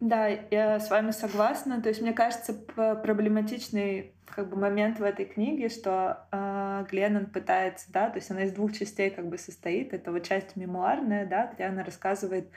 Да, 0.00 0.28
я 0.28 0.80
с 0.80 0.90
вами 0.90 1.10
согласна. 1.10 1.82
То 1.82 1.90
есть, 1.90 2.00
мне 2.00 2.14
кажется, 2.14 2.54
проблематичный 2.54 4.12
как 4.34 4.48
бы 4.48 4.56
момент 4.56 4.98
в 4.98 5.02
этой 5.02 5.26
книге, 5.26 5.68
что 5.68 6.26
э, 6.32 6.86
Гленнон 6.88 7.26
пытается, 7.26 7.92
да, 7.92 8.08
то 8.08 8.16
есть 8.16 8.30
она 8.30 8.44
из 8.44 8.52
двух 8.52 8.72
частей 8.72 9.10
как 9.10 9.28
бы 9.28 9.36
состоит. 9.36 9.92
Это 9.92 10.12
вот 10.12 10.22
часть 10.22 10.56
мемуарная, 10.56 11.26
да, 11.26 11.50
где 11.52 11.64
она 11.64 11.84
рассказывает 11.84 12.48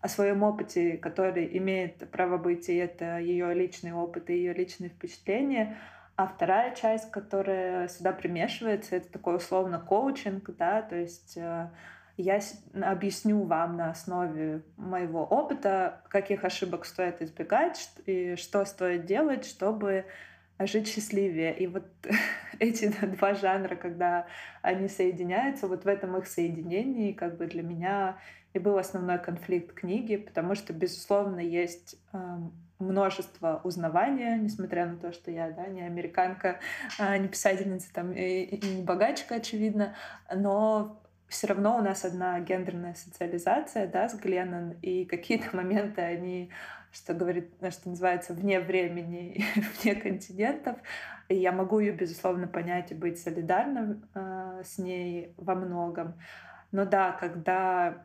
о 0.00 0.08
своем 0.08 0.42
опыте, 0.42 0.98
который 0.98 1.56
имеет 1.56 2.10
право 2.10 2.36
быть, 2.36 2.68
и 2.68 2.76
это 2.76 3.18
ее 3.18 3.52
личный 3.54 3.92
опыт 3.92 4.28
и 4.30 4.34
ее 4.34 4.52
личные 4.52 4.90
впечатления. 4.90 5.78
А 6.16 6.26
вторая 6.26 6.74
часть, 6.74 7.10
которая 7.10 7.88
сюда 7.88 8.12
примешивается, 8.12 8.96
это 8.96 9.10
такой 9.10 9.36
условно 9.36 9.80
коучинг, 9.80 10.54
да, 10.56 10.82
то 10.82 10.94
есть 10.94 11.36
э, 11.36 11.70
я 12.16 12.40
объясню 12.80 13.42
вам 13.42 13.76
на 13.76 13.90
основе 13.90 14.62
моего 14.76 15.24
опыта, 15.24 16.02
каких 16.08 16.44
ошибок 16.44 16.84
стоит 16.84 17.20
избегать 17.22 17.90
и 18.06 18.36
что 18.36 18.64
стоит 18.64 19.04
делать, 19.04 19.44
чтобы 19.44 20.04
жить 20.60 20.88
счастливее. 20.88 21.56
И 21.56 21.66
вот 21.66 21.86
эти 22.58 22.92
два 23.04 23.34
жанра, 23.34 23.74
когда 23.74 24.26
они 24.62 24.88
соединяются, 24.88 25.66
вот 25.66 25.84
в 25.84 25.88
этом 25.88 26.16
их 26.16 26.26
соединении 26.26 27.12
как 27.12 27.36
бы 27.36 27.46
для 27.46 27.62
меня 27.62 28.18
и 28.52 28.60
был 28.60 28.78
основной 28.78 29.18
конфликт 29.18 29.74
книги, 29.74 30.16
потому 30.16 30.54
что, 30.54 30.72
безусловно, 30.72 31.40
есть 31.40 31.96
э, 32.12 32.18
множество 32.78 33.60
узнавания, 33.64 34.36
несмотря 34.36 34.86
на 34.86 34.96
то, 34.96 35.12
что 35.12 35.32
я 35.32 35.50
да, 35.50 35.66
не 35.66 35.82
американка, 35.82 36.60
э, 37.00 37.18
не 37.18 37.26
писательница 37.26 37.92
там, 37.92 38.12
и, 38.12 38.42
и 38.42 38.76
не 38.76 38.82
богачка, 38.82 39.36
очевидно, 39.36 39.96
но 40.32 41.00
все 41.28 41.46
равно 41.46 41.76
у 41.76 41.80
нас 41.80 42.04
одна 42.04 42.38
гендерная 42.40 42.94
социализация, 42.94 43.86
да, 43.86 44.08
с 44.08 44.14
Гленнон, 44.14 44.72
и 44.82 45.04
какие-то 45.04 45.54
моменты, 45.56 46.00
они, 46.02 46.50
что 46.92 47.14
говорит, 47.14 47.52
что 47.70 47.88
называется, 47.88 48.34
вне 48.34 48.60
времени, 48.60 49.44
вне 49.82 49.94
континентов, 49.94 50.78
и 51.28 51.36
я 51.36 51.52
могу 51.52 51.78
ее, 51.78 51.92
безусловно, 51.92 52.46
понять 52.46 52.92
и 52.92 52.94
быть 52.94 53.20
солидарным 53.20 54.08
э, 54.14 54.62
с 54.64 54.78
ней 54.78 55.34
во 55.36 55.54
многом. 55.54 56.14
Но 56.70 56.84
да, 56.84 57.12
когда 57.12 58.04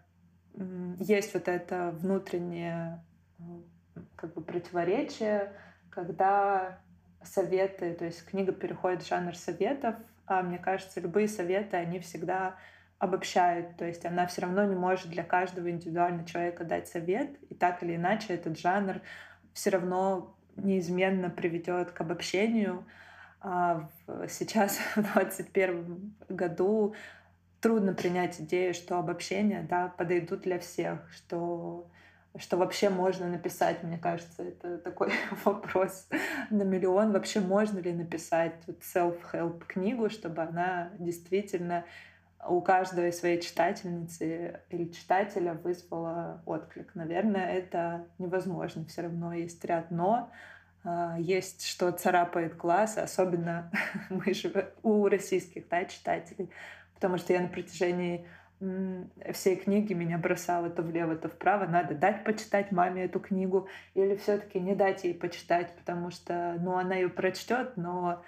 э, 0.55 0.95
есть 0.99 1.34
вот 1.34 1.47
это 1.47 1.91
внутреннее 1.91 3.03
как 4.15 4.34
бы 4.34 4.41
противоречие, 4.41 5.51
когда 5.89 6.80
советы, 7.24 7.93
то 7.93 8.05
есть 8.05 8.26
книга 8.26 8.51
переходит 8.51 9.03
в 9.03 9.07
жанр 9.07 9.36
советов, 9.36 9.95
а 10.26 10.41
мне 10.41 10.57
кажется, 10.57 11.01
любые 11.01 11.28
советы, 11.28 11.78
они 11.78 11.99
всегда 11.99 12.55
обобщают, 12.99 13.77
то 13.77 13.85
есть 13.85 14.05
она 14.05 14.27
все 14.27 14.41
равно 14.41 14.65
не 14.65 14.75
может 14.75 15.09
для 15.09 15.23
каждого 15.23 15.71
индивидуального 15.71 16.27
человека 16.27 16.65
дать 16.65 16.89
совет, 16.89 17.31
и 17.49 17.55
так 17.55 17.81
или 17.81 17.95
иначе 17.95 18.33
этот 18.33 18.59
жанр 18.59 19.01
все 19.53 19.69
равно 19.71 20.35
неизменно 20.57 21.29
приведет 21.29 21.91
к 21.91 22.01
обобщению. 22.01 22.85
А 23.41 23.89
сейчас, 24.27 24.79
в 24.95 25.13
2021 25.13 26.13
году, 26.27 26.93
трудно 27.61 27.93
принять 27.93 28.39
идею, 28.41 28.73
что 28.73 28.99
обобщения 28.99 29.65
да, 29.69 29.87
подойдут 29.87 30.41
для 30.41 30.59
всех, 30.59 31.09
что, 31.11 31.89
что 32.37 32.57
вообще 32.57 32.89
можно 32.89 33.27
написать, 33.27 33.81
мне 33.81 33.97
кажется, 33.97 34.43
это 34.43 34.77
такой 34.77 35.13
вопрос 35.45 36.09
на 36.49 36.63
миллион. 36.63 37.13
Вообще 37.13 37.39
можно 37.39 37.79
ли 37.79 37.93
написать 37.93 38.55
self-help 38.93 39.65
книгу, 39.67 40.09
чтобы 40.09 40.41
она 40.41 40.91
действительно 40.99 41.85
у 42.47 42.61
каждой 42.61 43.11
своей 43.11 43.41
читательницы 43.41 44.61
или 44.69 44.85
читателя 44.91 45.53
вызвала 45.53 46.41
отклик. 46.45 46.95
Наверное, 46.95 47.53
это 47.53 48.05
невозможно. 48.17 48.85
Все 48.85 49.01
равно 49.03 49.33
есть 49.33 49.63
ряд 49.65 49.91
«но», 49.91 50.31
а, 50.83 51.17
есть 51.19 51.67
что 51.67 51.91
царапает 51.91 52.55
глаз, 52.55 52.97
особенно 52.97 53.69
мы 54.09 54.33
живем 54.33 54.65
у 54.83 55.07
российских 55.07 55.67
да, 55.67 55.83
читателей, 55.85 56.49
потому 56.95 57.17
что 57.17 57.33
я 57.33 57.41
на 57.41 57.49
протяжении 57.49 58.25
всей 59.31 59.55
книги 59.55 59.93
меня 59.93 60.17
бросало 60.17 60.69
то 60.69 60.81
влево, 60.81 61.15
то 61.15 61.29
вправо. 61.29 61.65
Надо 61.65 61.95
дать 61.95 62.25
почитать 62.25 62.71
маме 62.71 63.05
эту 63.05 63.19
книгу 63.21 63.69
или 63.93 64.17
все-таки 64.17 64.59
не 64.59 64.75
дать 64.75 65.05
ей 65.05 65.13
почитать, 65.13 65.73
потому 65.77 66.11
что 66.11 66.57
ну, 66.59 66.77
она 66.77 66.95
ее 66.95 67.07
прочтет, 67.07 67.77
но 67.77 68.21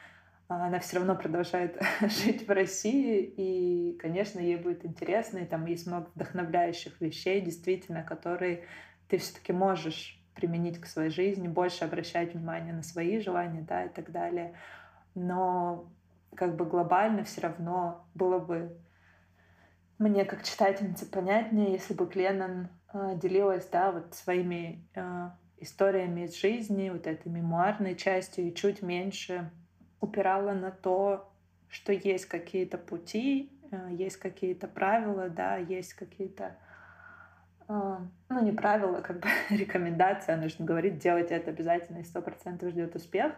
она 0.56 0.80
все 0.80 0.98
равно 0.98 1.16
продолжает 1.16 1.82
жить 2.02 2.48
в 2.48 2.52
России, 2.52 3.22
и, 3.22 3.98
конечно, 3.98 4.40
ей 4.40 4.58
будет 4.58 4.86
интересно, 4.86 5.40
и 5.40 5.46
там 5.46 5.66
есть 5.66 5.88
много 5.88 6.10
вдохновляющих 6.16 7.00
вещей, 7.00 7.42
действительно, 7.42 8.04
которые 8.04 8.66
ты 9.08 9.18
все-таки 9.18 9.54
можешь 9.54 10.20
применить 10.36 10.80
к 10.80 10.86
своей 10.86 11.10
жизни, 11.10 11.48
больше 11.48 11.86
обращать 11.86 12.34
внимание 12.34 12.74
на 12.74 12.84
свои 12.84 13.20
желания, 13.20 13.62
да, 13.62 13.86
и 13.86 13.90
так 13.90 14.12
далее. 14.12 14.56
Но 15.16 15.92
как 16.36 16.56
бы 16.56 16.66
глобально 16.66 17.24
все 17.24 17.42
равно 17.42 18.08
было 18.16 18.40
бы 18.40 18.78
мне 20.00 20.26
как 20.26 20.44
читательнице 20.44 21.06
понятнее, 21.06 21.74
если 21.74 21.94
бы 21.94 22.08
Гленнон 22.08 22.70
э, 22.94 23.20
делилась, 23.22 23.68
да, 23.68 23.92
вот 23.92 24.16
своими 24.16 24.88
э, 24.96 25.30
историями 25.58 26.22
из 26.22 26.36
жизни, 26.36 26.90
вот 26.90 27.06
этой 27.06 27.32
мемуарной 27.32 27.96
частью, 27.96 28.48
и 28.48 28.56
чуть 28.56 28.82
меньше 28.82 29.52
упирала 30.02 30.52
на 30.54 30.72
то, 30.72 31.32
что 31.70 31.94
есть 31.94 32.26
какие-то 32.26 32.78
пути, 32.78 33.50
э, 33.72 33.90
есть 33.92 34.18
какие-то 34.18 34.68
правила, 34.68 35.30
да, 35.30 35.56
есть 35.56 35.94
какие-то, 35.94 36.58
э, 37.70 37.98
ну, 38.30 38.44
не 38.44 38.52
правила, 38.52 39.00
как 39.02 39.22
бы 39.22 39.30
рекомендация, 39.50 40.36
нужно 40.36 40.66
говорить, 40.66 40.98
делать 40.98 41.32
это 41.32 41.52
обязательно 41.52 42.00
и 42.00 42.04
сто 42.04 42.22
процентов 42.22 42.72
ждет 42.72 42.96
успех, 42.96 43.34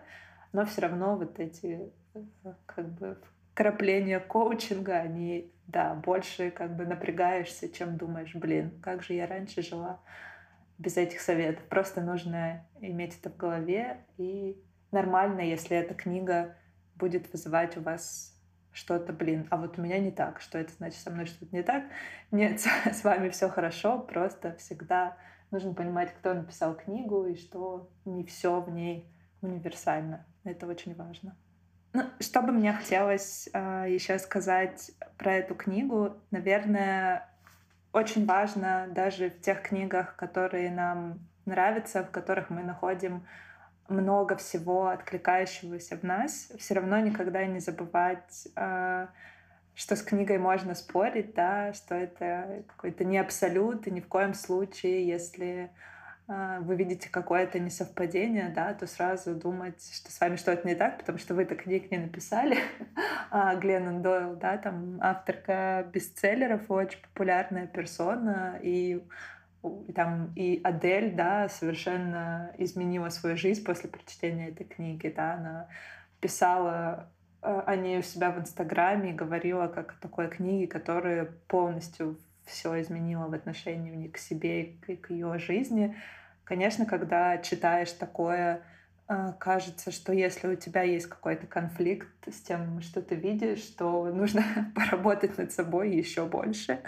но 0.51 0.65
все 0.65 0.81
равно 0.81 1.15
вот 1.15 1.39
эти 1.39 1.91
э, 2.15 2.53
как 2.65 2.87
бы 2.93 3.17
крапления 3.53 4.19
коучинга, 4.19 4.95
они, 4.95 5.51
да, 5.67 5.93
больше 5.93 6.49
как 6.49 6.75
бы 6.75 6.85
напрягаешься, 6.85 7.69
чем 7.69 7.97
думаешь, 7.97 8.33
блин, 8.33 8.71
как 8.81 9.03
же 9.03 9.13
я 9.13 9.27
раньше 9.27 9.61
жила 9.61 9.99
без 10.77 10.97
этих 10.97 11.21
советов. 11.21 11.63
Просто 11.65 12.01
нужно 12.01 12.65
иметь 12.81 13.17
это 13.19 13.29
в 13.29 13.37
голове 13.37 14.05
и 14.17 14.57
нормально, 14.93 15.41
если 15.41 15.75
эта 15.75 15.93
книга 15.93 16.55
будет 16.95 17.31
вызывать 17.31 17.75
у 17.77 17.81
вас 17.81 18.33
что-то, 18.71 19.13
блин, 19.13 19.47
а 19.51 19.57
вот 19.57 19.77
у 19.77 19.81
меня 19.81 19.99
не 19.99 20.11
так, 20.11 20.41
что 20.41 20.57
это 20.57 20.73
значит 20.73 20.99
со 20.99 21.11
мной 21.11 21.25
что-то 21.25 21.55
не 21.55 21.63
так. 21.63 21.83
Нет, 22.31 22.59
с 22.91 23.03
вами 23.03 23.29
все 23.29 23.49
хорошо, 23.49 23.99
просто 23.99 24.55
всегда 24.57 25.17
нужно 25.51 25.73
понимать, 25.73 26.13
кто 26.13 26.33
написал 26.33 26.75
книгу 26.75 27.25
и 27.25 27.35
что 27.35 27.89
не 28.05 28.23
все 28.23 28.59
в 28.59 28.69
ней 28.71 29.07
универсально. 29.41 30.25
Это 30.43 30.65
очень 30.67 30.95
важно. 30.95 31.35
Ну, 31.93 32.03
что 32.19 32.41
бы 32.41 32.51
мне 32.51 32.73
хотелось 32.73 33.47
э, 33.53 33.85
еще 33.87 34.17
сказать 34.17 34.91
про 35.17 35.33
эту 35.35 35.53
книгу, 35.53 36.17
наверное, 36.31 37.29
очень 37.91 38.25
важно 38.25 38.87
даже 38.89 39.29
в 39.29 39.41
тех 39.41 39.61
книгах, 39.61 40.15
которые 40.15 40.71
нам 40.71 41.19
нравятся, 41.45 42.03
в 42.03 42.09
которых 42.09 42.49
мы 42.49 42.63
находим 42.63 43.27
много 43.89 44.35
всего 44.35 44.87
откликающегося 44.87 45.97
в 45.97 46.03
нас, 46.03 46.51
все 46.57 46.73
равно 46.75 46.99
никогда 46.99 47.45
не 47.45 47.59
забывать, 47.59 48.47
а, 48.55 49.09
что 49.75 49.95
с 49.95 50.03
книгой 50.03 50.37
можно 50.37 50.75
спорить, 50.75 51.33
да, 51.33 51.73
что 51.73 51.95
это 51.95 52.63
какой-то 52.67 53.03
не 53.03 53.17
абсолют, 53.17 53.87
и 53.87 53.91
ни 53.91 53.99
в 53.99 54.07
коем 54.07 54.33
случае, 54.33 55.07
если 55.07 55.71
а, 56.27 56.59
вы 56.61 56.75
видите 56.75 57.09
какое-то 57.09 57.59
несовпадение, 57.59 58.49
да, 58.49 58.73
то 58.73 58.87
сразу 58.87 59.35
думать, 59.35 59.83
что 59.93 60.11
с 60.11 60.19
вами 60.21 60.37
что-то 60.37 60.67
не 60.67 60.75
так, 60.75 60.99
потому 60.99 61.17
что 61.17 61.33
вы 61.33 61.45
так 61.45 61.63
книг 61.63 61.91
не 61.91 61.97
написали. 61.97 62.57
а 63.31 63.55
Гленнон 63.55 64.01
Дойл, 64.01 64.35
да, 64.35 64.57
там 64.57 64.99
авторка 65.01 65.85
бестселлеров, 65.91 66.69
очень 66.71 67.01
популярная 67.01 67.67
персона, 67.67 68.57
и 68.61 69.03
и 69.63 69.93
там 69.93 70.33
и 70.35 70.59
Адель, 70.63 71.13
да, 71.15 71.47
совершенно 71.49 72.53
изменила 72.57 73.09
свою 73.09 73.37
жизнь 73.37 73.63
после 73.63 73.89
прочтения 73.89 74.49
этой 74.49 74.65
книги, 74.65 75.13
да, 75.15 75.35
она 75.35 75.67
писала 76.19 77.09
э, 77.41 77.63
о 77.65 77.75
ней 77.75 77.99
у 77.99 78.01
себя 78.01 78.31
в 78.31 78.39
Инстаграме 78.39 79.11
и 79.11 79.13
говорила 79.13 79.67
как 79.67 79.93
о 79.93 80.01
такой 80.01 80.27
книге, 80.27 80.67
которая 80.67 81.25
полностью 81.47 82.17
все 82.45 82.81
изменила 82.81 83.27
в 83.27 83.33
отношении 83.33 84.07
к 84.09 84.17
себе 84.17 84.63
и 84.87 84.95
к 84.95 85.09
ее 85.09 85.37
жизни. 85.39 85.95
Конечно, 86.43 86.85
когда 86.85 87.37
читаешь 87.37 87.91
такое, 87.91 88.61
кажется, 89.39 89.91
что 89.91 90.13
если 90.13 90.47
у 90.47 90.55
тебя 90.55 90.83
есть 90.83 91.07
какой-то 91.07 91.45
конфликт 91.47 92.07
с 92.27 92.41
тем, 92.41 92.81
что 92.81 93.01
ты 93.01 93.15
видишь, 93.15 93.63
то 93.77 94.05
нужно 94.05 94.43
поработать 94.75 95.37
над 95.37 95.51
собой 95.51 95.91
еще 95.95 96.25
больше. 96.25 96.81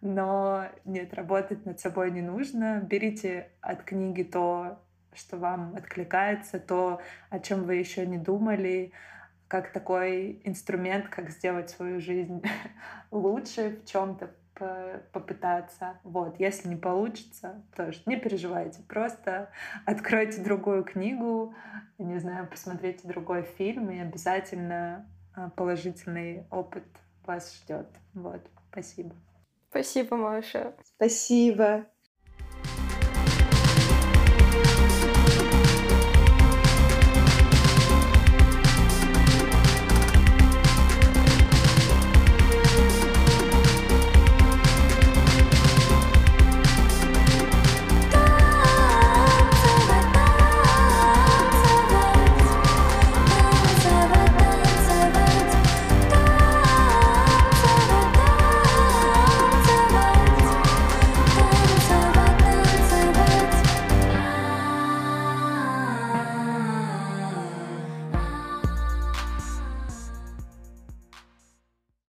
Но 0.00 0.66
нет, 0.84 1.14
работать 1.14 1.66
над 1.66 1.80
собой 1.80 2.10
не 2.10 2.22
нужно. 2.22 2.80
Берите 2.80 3.50
от 3.60 3.82
книги 3.82 4.22
то, 4.22 4.80
что 5.14 5.36
вам 5.36 5.74
откликается, 5.76 6.60
то, 6.60 7.00
о 7.30 7.38
чем 7.40 7.64
вы 7.64 7.76
еще 7.76 8.06
не 8.06 8.18
думали, 8.18 8.92
как 9.48 9.72
такой 9.72 10.40
инструмент, 10.44 11.08
как 11.08 11.30
сделать 11.30 11.70
свою 11.70 12.00
жизнь 12.00 12.42
лучше 13.10 13.80
в 13.82 13.90
чем-то, 13.90 14.30
попытаться. 15.12 15.98
Вот, 16.04 16.38
если 16.38 16.68
не 16.68 16.76
получится, 16.76 17.62
тоже 17.76 18.02
не 18.06 18.16
переживайте, 18.16 18.82
просто 18.82 19.50
откройте 19.86 20.42
другую 20.42 20.84
книгу, 20.84 21.54
не 21.98 22.18
знаю, 22.18 22.48
посмотрите 22.48 23.06
другой 23.06 23.42
фильм, 23.42 23.90
и 23.90 23.98
обязательно 23.98 25.06
а, 25.34 25.50
положительный 25.50 26.46
опыт 26.50 26.84
вас 27.26 27.54
ждет. 27.56 27.88
Вот, 28.14 28.40
спасибо. 28.70 29.14
Спасибо, 29.70 30.16
Маша. 30.16 30.74
Спасибо. 30.96 31.86